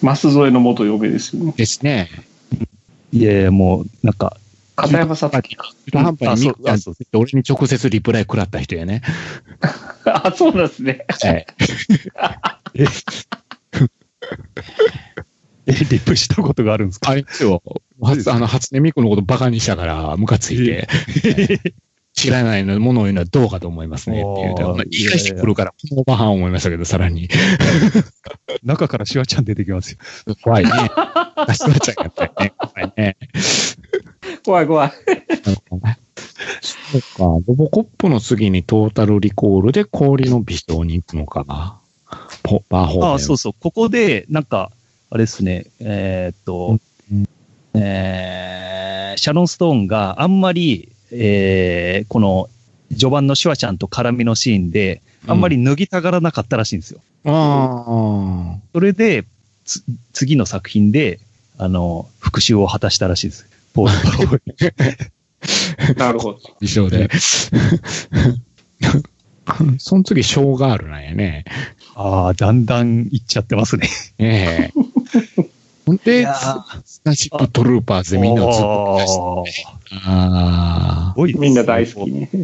[0.00, 1.52] マス添えの元嫁ですよね。
[1.54, 2.08] ですね。
[3.12, 4.38] ーいやいや、もう、なんか、
[4.82, 5.72] 片山さつきか。
[5.86, 9.02] 中途半端にミクちゃんあそうって俺に直接リプライ食らった人やね。
[10.06, 11.04] あ、そうなんですね。
[11.08, 11.46] はい。
[15.66, 17.10] え、リップしたことがあるんですか？
[17.10, 17.62] あれですよ。
[18.02, 20.88] 初あの、初音ミクのことバカにしたから、ムカついて、
[22.14, 27.28] 知らないのものを言うのはどうかと思いますねって言う言い返してくるから、このバハン思いましたけど、さらに。
[28.62, 29.92] 中からシュワちゃん出てきます
[30.26, 30.36] よ。
[30.42, 30.70] 怖いね。
[31.48, 32.52] 出しまちゃんやったよね。
[32.56, 33.16] 怖いね。
[34.44, 34.92] 怖い怖い。
[35.42, 37.42] そうか。
[37.46, 41.80] ロボコップの次にトータルリコールで氷の微笑に行くのかな？
[42.42, 43.54] ポバーホーベンあそうそう。
[43.60, 44.72] ここで、なんか、
[45.10, 46.78] あれですね、えーっと、
[47.74, 52.48] えーシャロン・ストーンがあんまり、えーこの、
[52.90, 57.00] 序盤のシュワちゃんと絡みのシーンで、あんまり脱ぎたがらなかったらしいんですよ。
[57.24, 58.58] ああ。
[58.72, 59.24] それで、
[59.64, 61.20] つ次の作品で、
[61.58, 63.46] あの、復讐を果たしたらしいです。
[63.78, 66.40] ポール・パローなるほど。
[66.60, 67.08] 一緒で。
[69.78, 71.44] その次、ショーガールなんやね。
[71.94, 73.88] ああ、だんだんいっちゃってますね。
[74.18, 74.80] ええ。
[75.86, 76.26] ほんで、
[76.84, 79.66] スターシップトルーパーズでみんなをずっと出して
[80.04, 81.12] あーああ。
[81.14, 82.10] すごいですみんな大好き。
[82.10, 82.28] ね。
[82.32, 82.36] オ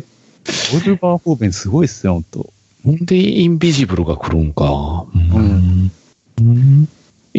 [0.86, 2.50] ルバー・フォーベンすごいっすよ、本当
[2.84, 5.06] ほんで、インビジブルが来るんか。
[5.14, 5.30] うん。
[5.30, 5.83] うん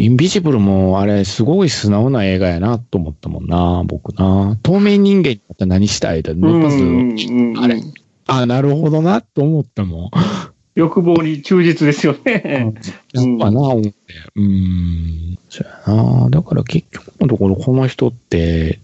[0.06, 4.56] インビジブルも、あれ、すごい素直な映画やな、と思ったもんな、僕な。
[4.62, 7.82] 透明人間だったら何したいだ、うんまず、あれ
[8.28, 10.10] あ、なるほどな、と思ったもん。
[10.76, 12.72] 欲望に忠実ですよね。
[13.14, 13.92] やっぱな、思って。
[14.36, 15.38] うーん。
[15.48, 16.30] そうやな。
[16.30, 18.78] だから結局のところ、この人って、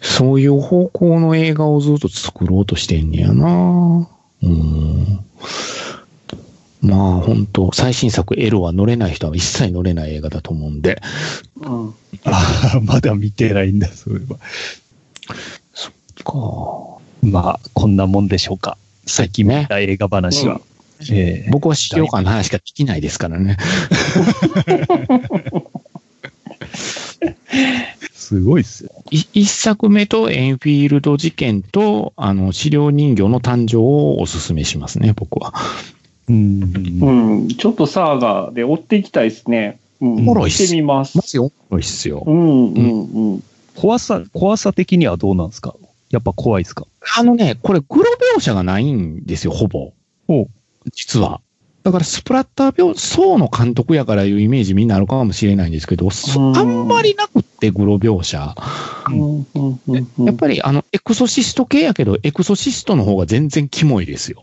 [0.00, 4.08] そういう方向の映画をずっと作ろうとしてんねやな。
[4.44, 5.20] うん。
[6.80, 11.00] まあ、本当最新作 L は乗れない人は一切乗れない映画だと思うんで。
[11.60, 14.36] うんああ、まだ見てないんだ、そういえば。
[16.24, 16.34] か
[17.22, 18.76] まあ、こんなもんでしょうか。
[19.06, 20.60] 最近見た映画話は。
[21.10, 23.56] ええ僕は資料館の話しか聞きないですからね。
[28.12, 28.90] すごいっすよ。
[29.10, 35.54] い一作目とエンフィールド事件と、あの、資料人形の誕生をお勧めしますね、僕は。
[36.28, 36.62] うん。
[37.00, 37.48] うん。
[37.48, 39.80] ちょっとサーガで追っていきたいですね。
[40.00, 40.12] うん。
[40.12, 41.22] おもろいっすしてみますマ。
[41.22, 42.30] ジおもろいっすよう。
[42.32, 43.42] ん、うん、うん。
[43.74, 45.74] 怖さ、怖さ的にはどうなんですか？
[46.10, 46.86] やっぱ怖いですか？
[47.16, 48.04] あのね、これ、グロ
[48.36, 49.92] 描写がないんですよ、ほぼ。
[50.26, 51.40] ほう実は。
[51.84, 58.54] だから、スプラッター病、層の監督やからいうイメージみんなあるかもしれないんですけど、そうんあんまりなくって、グロ描写。
[59.08, 64.42] うんうんうんうんやっぱり、あの、エクソシスト系やけど、エクソシストの方が全然キモいですよ。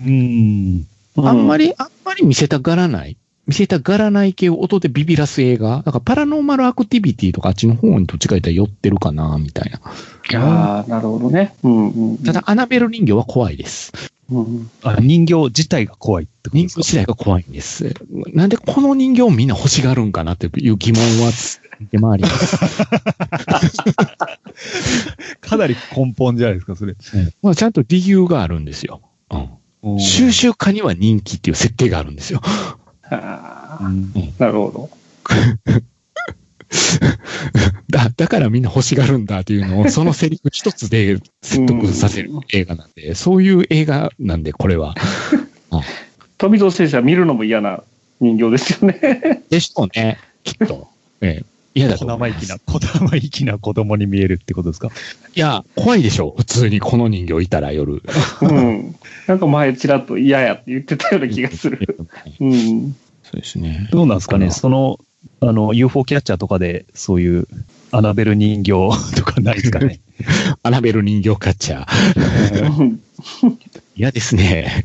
[0.00, 0.86] うん。
[1.16, 3.16] あんまり、あんまり見せたがらない。
[3.46, 5.82] 見せたがらない系を音でビビらす映画。
[5.84, 9.80] だからパラノーマルアクティビティとかあっちの方にどっちか言ったら寄ってるかな、みたいな。
[10.40, 11.54] ああ、なるほどね。
[11.64, 12.18] うんうん。
[12.18, 13.92] ただ、アナベル人形は怖いです。
[14.30, 16.80] うん、あ人形自体が怖いってことですか？
[16.80, 17.92] 人形自体が怖いんです。
[18.32, 21.32] なんでこの人形をみんな欲しがるんかなっていう疑問は
[21.90, 22.56] 出回ります。
[25.40, 26.94] かなり根本じゃないですか、それ。
[27.42, 29.02] まあちゃんと理由があるんですよ。
[29.30, 29.48] うん。
[29.98, 32.40] 収集家には人気っていう設定があるんですよ。
[33.10, 34.90] ああ、うんなるほど。
[37.90, 44.94] だ、だからみんな欲しがるんだっていうのを、そのセリフ一つで説得させる映画なんで、そういう映画なんで、これは。
[46.38, 47.82] 富蔵先生は見るのも嫌な
[48.20, 49.42] 人形ですよね。
[49.50, 50.88] でしょうね、きっと。
[51.20, 51.51] ええ。
[51.74, 52.46] 嫌だと小思います。
[52.46, 54.88] 生意気な、小生意気な子供に見えるってことですか？
[55.34, 58.02] いや、怖いでしょ普通にこの人形いたら夜。
[58.42, 58.94] うん。
[59.26, 61.98] なんか前ちらっと嫌やって言ってたような気がする。
[62.40, 62.96] うん。
[63.22, 63.88] そうですね。
[63.92, 64.50] どうなんですかね？
[64.50, 64.98] その、
[65.40, 67.46] あの、UFO キャッチャーとかで、そういう、
[67.94, 68.72] アナベル人形
[69.16, 70.00] とかないですかね？
[70.62, 72.98] アナベル人形キャッチャー。
[73.96, 74.84] 嫌ですね。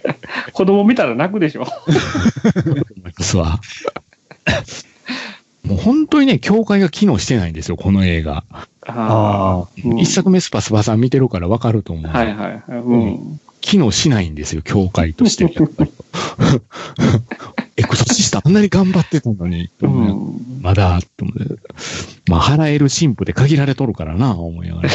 [0.52, 1.62] 子供見たら泣くでしょ。
[1.62, 3.60] 思いますわ。
[5.66, 8.44] もう本当にね、境界が機能してないんですよ、この映画。
[8.86, 9.68] ああ。
[9.84, 12.10] うん一作目スパスパさん見てるからわかると思う。
[12.10, 12.80] はいはいはい。
[12.80, 13.40] うん。
[13.60, 15.44] 機能しないんですよ、境界として。
[17.78, 20.60] エクソシストあんなに頑張ってたのに、うん。
[20.62, 21.56] まだ、と思って
[22.28, 24.90] まあ、払える神父で限られとるからな、思いながら。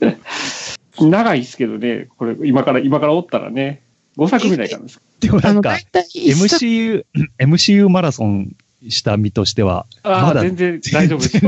[1.00, 3.80] 長いですけどね、これ、今から、今からおったらね、
[4.16, 5.00] 5作目ないかんです。
[5.20, 5.76] でもなんか
[6.14, 7.04] MCU、
[7.38, 8.56] MCU マラソン
[8.88, 11.44] した身としては、ああ、まだ全然大丈夫です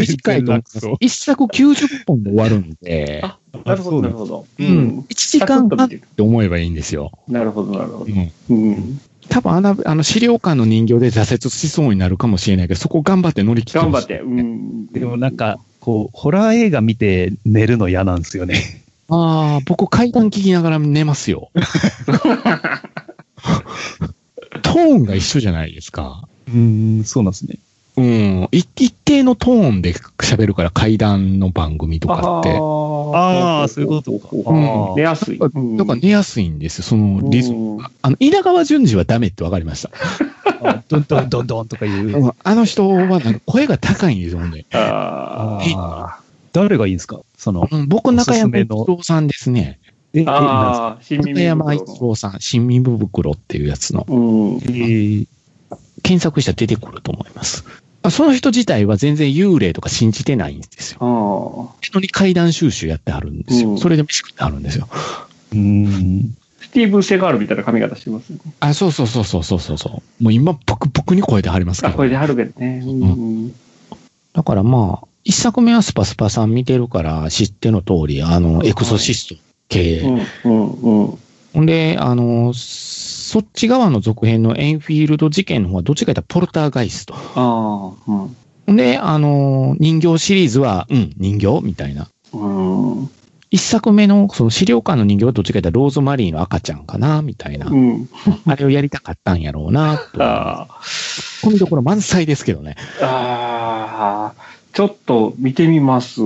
[0.00, 4.46] 短いと思います一作90本で終わるんで、あなるほど、なるほど。
[4.58, 5.06] ううんん。
[5.08, 7.12] 1時間半って思えばいいんですよ。
[7.28, 8.06] なるほど、なるほど。
[8.06, 9.00] うんうん。
[9.28, 14.20] 多分あの、あの資料館の人形で挫折しそうになるかもしれないけど、そこ頑張って乗り切ってほしい頑張って。
[14.20, 14.86] うん。
[14.88, 18.83] でもなんか、こう、ホラー映画見て寝るの嫌なんですよね。
[19.08, 21.50] ああ、僕階段聞きながら寝ますよ。
[24.62, 26.26] トーンが一緒じゃないですか。
[26.48, 27.58] うーん、そうなんですね。
[27.96, 28.48] うん。
[28.50, 32.50] い一定のトーンで喋るから階段の番組とかって。
[32.50, 35.38] あーそういうことかうん寝やすい。
[35.38, 37.76] だから寝やすいんですよ、そのリズム。
[37.76, 37.84] ム。
[38.02, 39.90] あの、稲川淳二はダメって分かりました。
[40.68, 42.18] あどんどんどんどんとかいう。
[42.18, 44.64] うんあの人はなんか声が高いんですよ、ほんで。
[44.72, 46.23] ああー
[46.54, 47.20] 誰がいいんですか？
[47.36, 49.78] その、うん僕、中山一郎さんですね。
[50.14, 50.96] え、え、あ。
[51.02, 54.06] 新耳中山一袋郎さん、新耳袋っていうやつの。
[54.08, 54.56] うん。
[54.56, 55.26] えー
[56.02, 57.64] 検索したら出てくると思います。
[58.02, 60.98] あその人自体は全然幽霊とか信じてないんですよ。
[61.00, 61.76] ああ。
[61.80, 63.70] 人に階段収集やってあるんですよ。
[63.70, 64.86] うんそれで飯食ってあるんですよ。
[65.52, 66.36] うーん。
[66.60, 68.38] スティーブン・セガールみたいな髪型してますね。
[68.60, 70.22] あ、そうそうそうそうそうそうそう。
[70.22, 71.96] もう今、ぷくぷくに声で張りますかあ、ら。
[71.96, 72.82] これであるけどね。
[72.84, 73.54] うん。
[74.34, 79.34] だからまあ、一作目はスパスパさん見てるから知っての通り、あの、エクソシスト
[79.68, 80.00] 系。
[80.00, 80.20] うん。
[80.44, 80.70] うん。
[80.72, 81.18] うん。
[81.54, 87.14] ほんで、あの、そっち側の続編のエンフィールド事件の方はどっちかというとポルターガイスト。
[87.14, 87.92] ああ。
[88.06, 88.36] うん。
[88.66, 92.08] ほんで、あの、人形シリーズは、うん、人形みたいな。
[92.34, 93.10] うん。
[93.50, 97.66] 一作目のその資料館の人形はどっちかというとローズマリーの赤ちゃんかなみたいな。
[97.66, 98.08] うん。
[98.46, 100.18] あれをやりたかったんやろうなと。
[100.20, 100.66] あ
[101.42, 102.74] このところ満載ですけどね。
[103.00, 103.04] あ。
[103.06, 104.53] ああ。
[104.74, 106.20] ちょっと見てみます。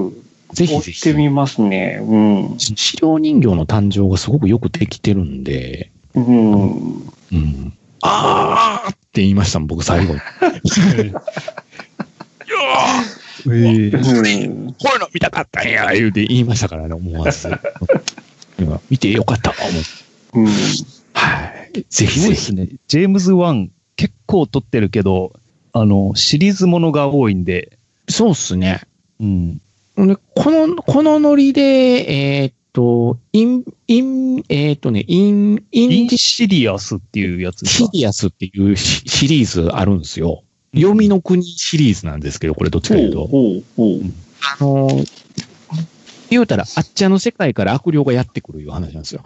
[0.53, 1.13] ぜひぜ追ってひ。
[1.15, 2.01] みますね。
[2.03, 2.17] う
[2.55, 2.59] ん。
[2.59, 6.63] 資料人形の誕生がすごくよくできてるんで、うん。
[6.73, 7.73] うん。
[8.01, 10.21] あーって言いましたもん、僕最後に。
[10.41, 11.13] えー
[13.47, 17.49] うんこういうの見たかったんや言うて言いましたからね、思わず。
[18.59, 19.79] 今 見てよかった、思って。
[20.35, 20.47] うん。
[21.13, 21.85] はい。
[21.89, 22.19] ぜひぜひ。
[22.21, 22.69] すごいですね。
[22.89, 25.33] ジェームズ・ワン結構撮ってるけど、
[25.73, 27.78] あの、シリーズものが多いんで、
[28.09, 28.83] そうっすね。
[29.21, 29.57] うん。
[29.57, 29.61] で
[30.35, 31.61] この、このノリで、
[32.41, 40.45] えーっと、イン、イン、えっ、とね、イン、インシディアスっていうやつシディアスっていうシシリーズあるんですよ。
[40.75, 43.27] 黄泉の国シリーズなんですけど、これどっちかというと。
[43.27, 43.63] ほう。
[44.61, 45.29] あのー
[46.31, 49.23] 言うたら、あっちゃの世界から悪霊がやってくるいう話なんですよ。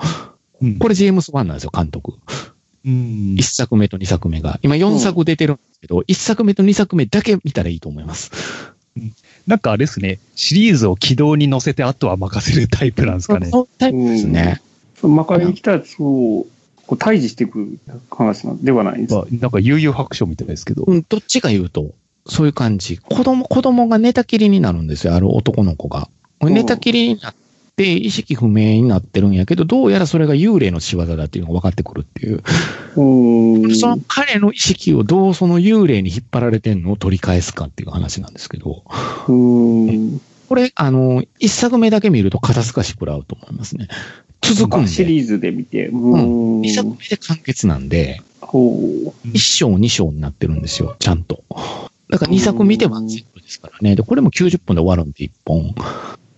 [0.60, 2.14] うんこれジェームス・ワンなんですよ、監督。
[2.84, 4.58] うん一作目と二作目が。
[4.62, 8.30] 今4作出てるんですけど、一作目と二作目だけ見たらいいと思います。
[9.46, 13.50] なんかあれですね、シリーズを軌道に乗せて、あとは任せるタイプなんですかね。
[13.50, 14.62] そのタイプですね。
[14.96, 16.46] その魔界に来たやつを、こ
[16.90, 17.78] う、退治していく
[18.10, 20.84] 話なんではないですまあ、なんか悠々白書みたいですけど。
[20.86, 21.92] うん、どっちか言うと、
[22.26, 22.98] そういう感じ。
[22.98, 26.08] 子供、子供が寝たきりになるんですよ、ある男の子が。
[26.40, 27.34] 寝たきりになっ、
[27.84, 32.42] 意識不明になってるんやけど、どうやらそれが幽霊の仕業だっていうのが分かってくるっていう。
[32.96, 33.74] うん。
[33.74, 38.84] その彼の意識をどうその幽霊に引っ張られてんのを取り返すかっていう話なんですけど、
[39.28, 40.20] うん。
[40.48, 43.88] これ、あの、一作目だけ見ると肩透かし食らうと思いますね。
[44.42, 44.84] 続くんで。
[44.84, 45.88] あシリーズで見て。
[45.88, 46.60] うん。
[46.60, 48.20] 二作目で完結なんで。
[49.32, 51.42] 一章二章になってるんですよ、ちゃんと。
[52.10, 53.96] だから二作見てワンセットですからね。
[53.96, 55.74] で、これも90分で終わるんで、一本。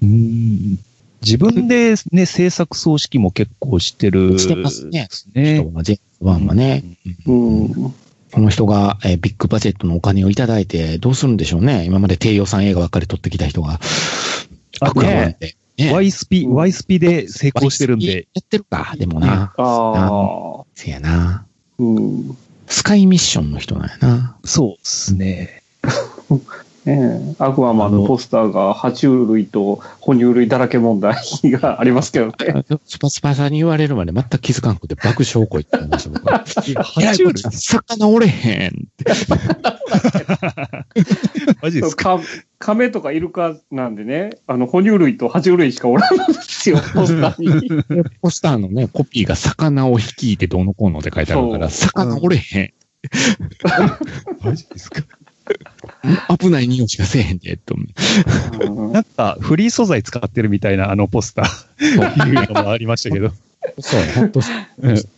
[0.02, 0.78] うん
[1.24, 4.38] 自分でね、制作総指揮も結構してる。
[4.38, 5.60] してますねですね。
[5.60, 6.84] 人がジェームズワンはね。
[7.26, 7.94] うん。
[8.32, 11.84] この人が、えービッグバジェットのお金をいただいて、どうするんでしょうね。
[11.84, 13.80] 今まで低予算映画ばっかり撮ってきた人が。
[14.80, 14.92] あ。
[14.92, 15.38] ね
[15.92, 18.28] ワイスピ、うんワイスピで成功してるんで。
[18.34, 19.52] やってるか、でもな。
[19.56, 20.64] ああ。
[20.74, 21.46] せやな。
[21.78, 22.36] うん。
[22.66, 24.36] スカイミッションの人なんやな。
[24.44, 25.62] そうですね。
[26.84, 32.32] ねえ、アクアマンのポスターが爬虫類と哺乳類だらけ問題がありますけどね。
[32.84, 36.44] スパスパさんに言われるまで全く気づかんくて爆笑こいって言いました、僕は。
[36.44, 39.04] 爬虫類魚おれへんって。
[41.62, 42.18] マジですか？
[42.18, 42.24] か
[42.58, 48.12] 亀とかイルカなんでね、あの、哺乳類と爬虫類しかおらんんですよ、ポスターに。
[48.20, 52.72] ポスターのね、コピーが魚を率いてどうのこうのって書いてあるから、魚おれへん。
[54.42, 55.02] マジですか？
[56.38, 57.74] 危ない匂いしかせえへんで、と。
[57.74, 63.30] うんなんか、フリー素材使ってるみたいなあのポスター、いうのも ありましたけど。
[63.80, 64.56] そう、本当そう。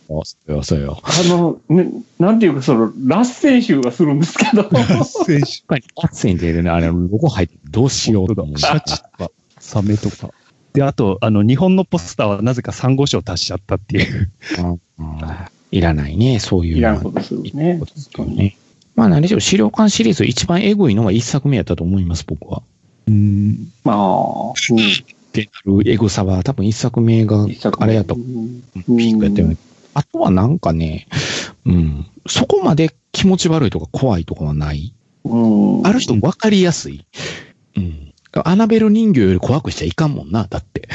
[0.07, 1.01] そうよ、そうよ。
[1.03, 4.69] あの、ね、なんていうか、その、ラッセン臭がするんですけど。
[5.25, 5.33] 選手。
[5.33, 8.57] やっぱり、アッセンでね、あれ、ロゴ入ってどうしようと思う。
[8.57, 10.31] シャチとか、サメとか。
[10.73, 14.31] で、あと、あの、日本のポスターはなぜかサンゴ礁足しちゃったっていう。
[14.59, 14.81] うん
[15.69, 16.77] いらないね、そういう。
[16.77, 17.77] いらんことするね。
[17.79, 18.55] ことですよね。
[18.97, 22.63] まあ何でしょう、資料館シリーズ一番エグいのが一作目やったと思います、僕は。
[23.07, 23.71] うん。
[23.83, 23.97] まあ、
[24.49, 24.53] うん。
[24.53, 24.53] っ
[25.31, 27.45] てなるエグさは多分一作目が
[27.79, 28.63] あれやとうん
[28.97, 29.57] ピークやったよね。
[29.93, 31.07] あとはなんかね、
[31.65, 34.95] うん、そこまで気持ち悪いとか怖いとかはない。
[35.25, 35.37] う
[35.83, 35.87] ん。
[35.87, 37.05] ある人分かりやすい。
[37.75, 38.13] うん。
[38.43, 40.89] アナベル人形より怖くしちゃいかんもんな、だって。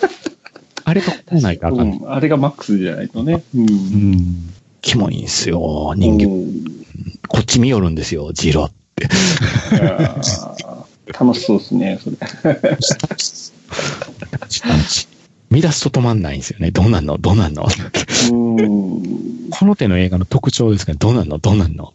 [0.84, 1.78] あれが来ないかん。
[1.78, 3.42] うん、あれがマックスじゃないとね。
[3.54, 3.62] うん。
[3.62, 4.54] うん。
[4.80, 6.85] キモいんですよ、人形。
[6.96, 9.08] うんこっち見よるんですよ、ジロって。
[11.12, 12.16] 楽しそうですね、それ。
[15.50, 16.70] 見出すと止まんないんですよね。
[16.70, 17.18] どうなんの？
[17.18, 17.66] どうなんの？
[18.32, 19.50] うん。
[19.50, 21.38] この手の映画の特徴ですけど、どうなんの？
[21.38, 21.92] どうなんの？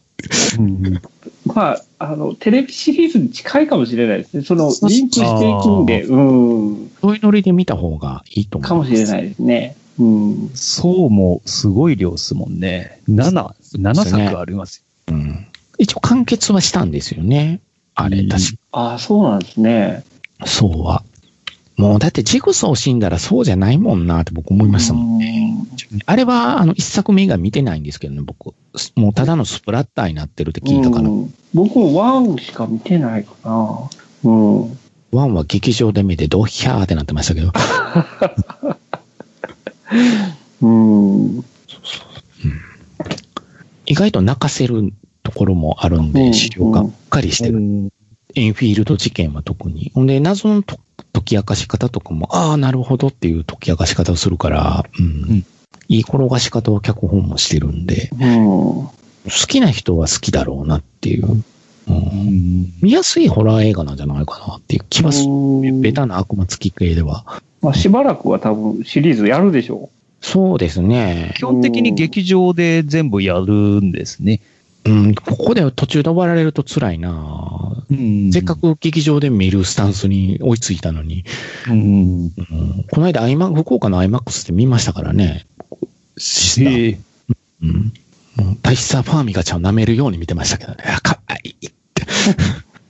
[0.60, 1.02] うん
[1.45, 4.43] まあ、あの、テレビシリーズに近いかもしれないですね。
[4.43, 6.91] その、リンクしていくんで、うん。
[7.02, 8.70] そういうノリで見た方がいいと思う。
[8.70, 9.76] かもしれないですね。
[9.99, 10.52] うん。
[10.54, 13.02] そうもすごい量っすもんね。
[13.10, 15.47] 7、7作ありますうん。
[15.78, 17.62] 一応完結はしたんですよね。
[17.95, 20.04] あれ、うん確ああ、そうなんですね。
[20.39, 20.47] か。
[20.47, 21.04] そうは。
[21.78, 25.56] もうだってジグソー死んだらそうじゃないもんなって僕思いましたもんね。
[26.06, 28.54] あれは、あの、一作目以外見てないんですけどね、僕。
[28.95, 31.10] もうただのスプラッターになってるって聞いたから。
[31.10, 33.89] うん僕もワンしか見てないかな。
[34.24, 34.78] うん。
[35.12, 37.52] ワンは劇場で見てドヒャーってなってましたけど。
[40.62, 41.43] うん。
[43.92, 47.58] 意外と泣かせるところもあるんうんで、資料がっかりしてる。
[47.58, 47.89] うん
[48.34, 49.92] エンフィールド事件は特に。
[49.94, 50.80] ほんで、謎のと
[51.12, 55.06] 解き明かし方とかも、ああ、なるほどっていう解き明かし方をするから、うん。
[55.39, 55.46] ん
[55.89, 58.22] いい転がし方を脚本もしてるんで、うん。
[58.24, 58.92] 好
[59.50, 61.26] きな人は好きだろうなっていう。
[61.28, 61.46] うん
[61.88, 65.32] うん見やすいホラー映画なんじゃないかなっていう気はする。
[65.32, 67.42] うんベタな悪魔付き系では。
[67.62, 69.89] まあ、しばらくは多分シリーズやるでしょ
[70.22, 71.41] そうですね基。
[71.41, 74.41] 本的に劇場で全部やるんですね。
[74.84, 78.55] うん、ここで途中で終わられると辛いなうんせっか。
[78.55, 81.24] く劇場で見るスタンスに追いついたのに。
[81.67, 81.74] うん。
[81.74, 82.32] うん、
[82.89, 85.45] この間、福岡の IMAX で見ましたからね。
[86.17, 86.97] シスター。
[87.63, 87.93] うん。
[88.61, 90.84] 大スターファーミガちゃんを舐めるように見てましたけどね。
[90.88, 92.05] あかわいいって。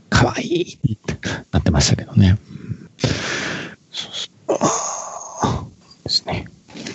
[0.09, 0.43] かわい
[0.83, 1.17] いって
[1.51, 2.37] なってましたけどね。
[3.91, 5.65] そうそうあ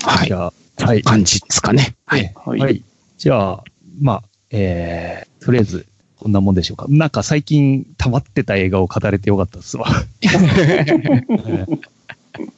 [0.03, 0.35] はいじ。
[0.35, 1.03] ゃあ、はい。
[1.03, 1.95] 感じですかね。
[2.07, 2.33] はい。
[2.35, 2.61] はい。
[2.61, 2.83] はい。
[3.19, 3.65] じゃあ、
[4.01, 5.87] まあ、えー、とりあえず、
[6.19, 6.87] こんなもんでしょうか。
[6.89, 9.87] なんか最近溜まってた映画を語れてよかったですわ。
[10.23, 10.27] え
[11.29, 11.79] ー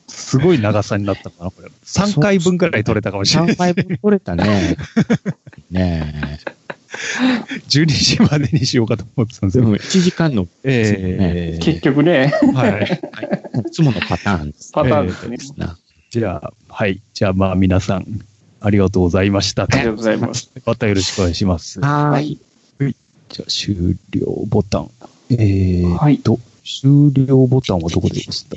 [0.09, 1.69] すごい長さになったかな、これ。
[1.85, 3.57] 3回分くらい撮れたかもしれない3。
[3.57, 4.77] 回分取れたね。
[5.71, 6.41] ね
[7.69, 9.53] 12時までにしようかと思ってたんでえ。
[9.53, 9.65] すよ。
[9.65, 13.01] でも1時間の、えー結局ね、はい。
[13.69, 14.73] いつものパターンです。
[14.73, 15.37] パターンですね。
[15.57, 15.77] な
[16.11, 17.01] じゃあ、はい。
[17.13, 18.07] じゃあ、まあ、皆さん、
[18.61, 19.65] ありがとうございました。
[19.65, 20.51] ありがとうございます。
[20.65, 21.81] またよろしくお願いします。
[21.81, 22.39] はーい。
[23.29, 24.91] じゃあ、終了ボタン。
[25.31, 28.57] えー、はいと、終了ボタンはどこで押すんだ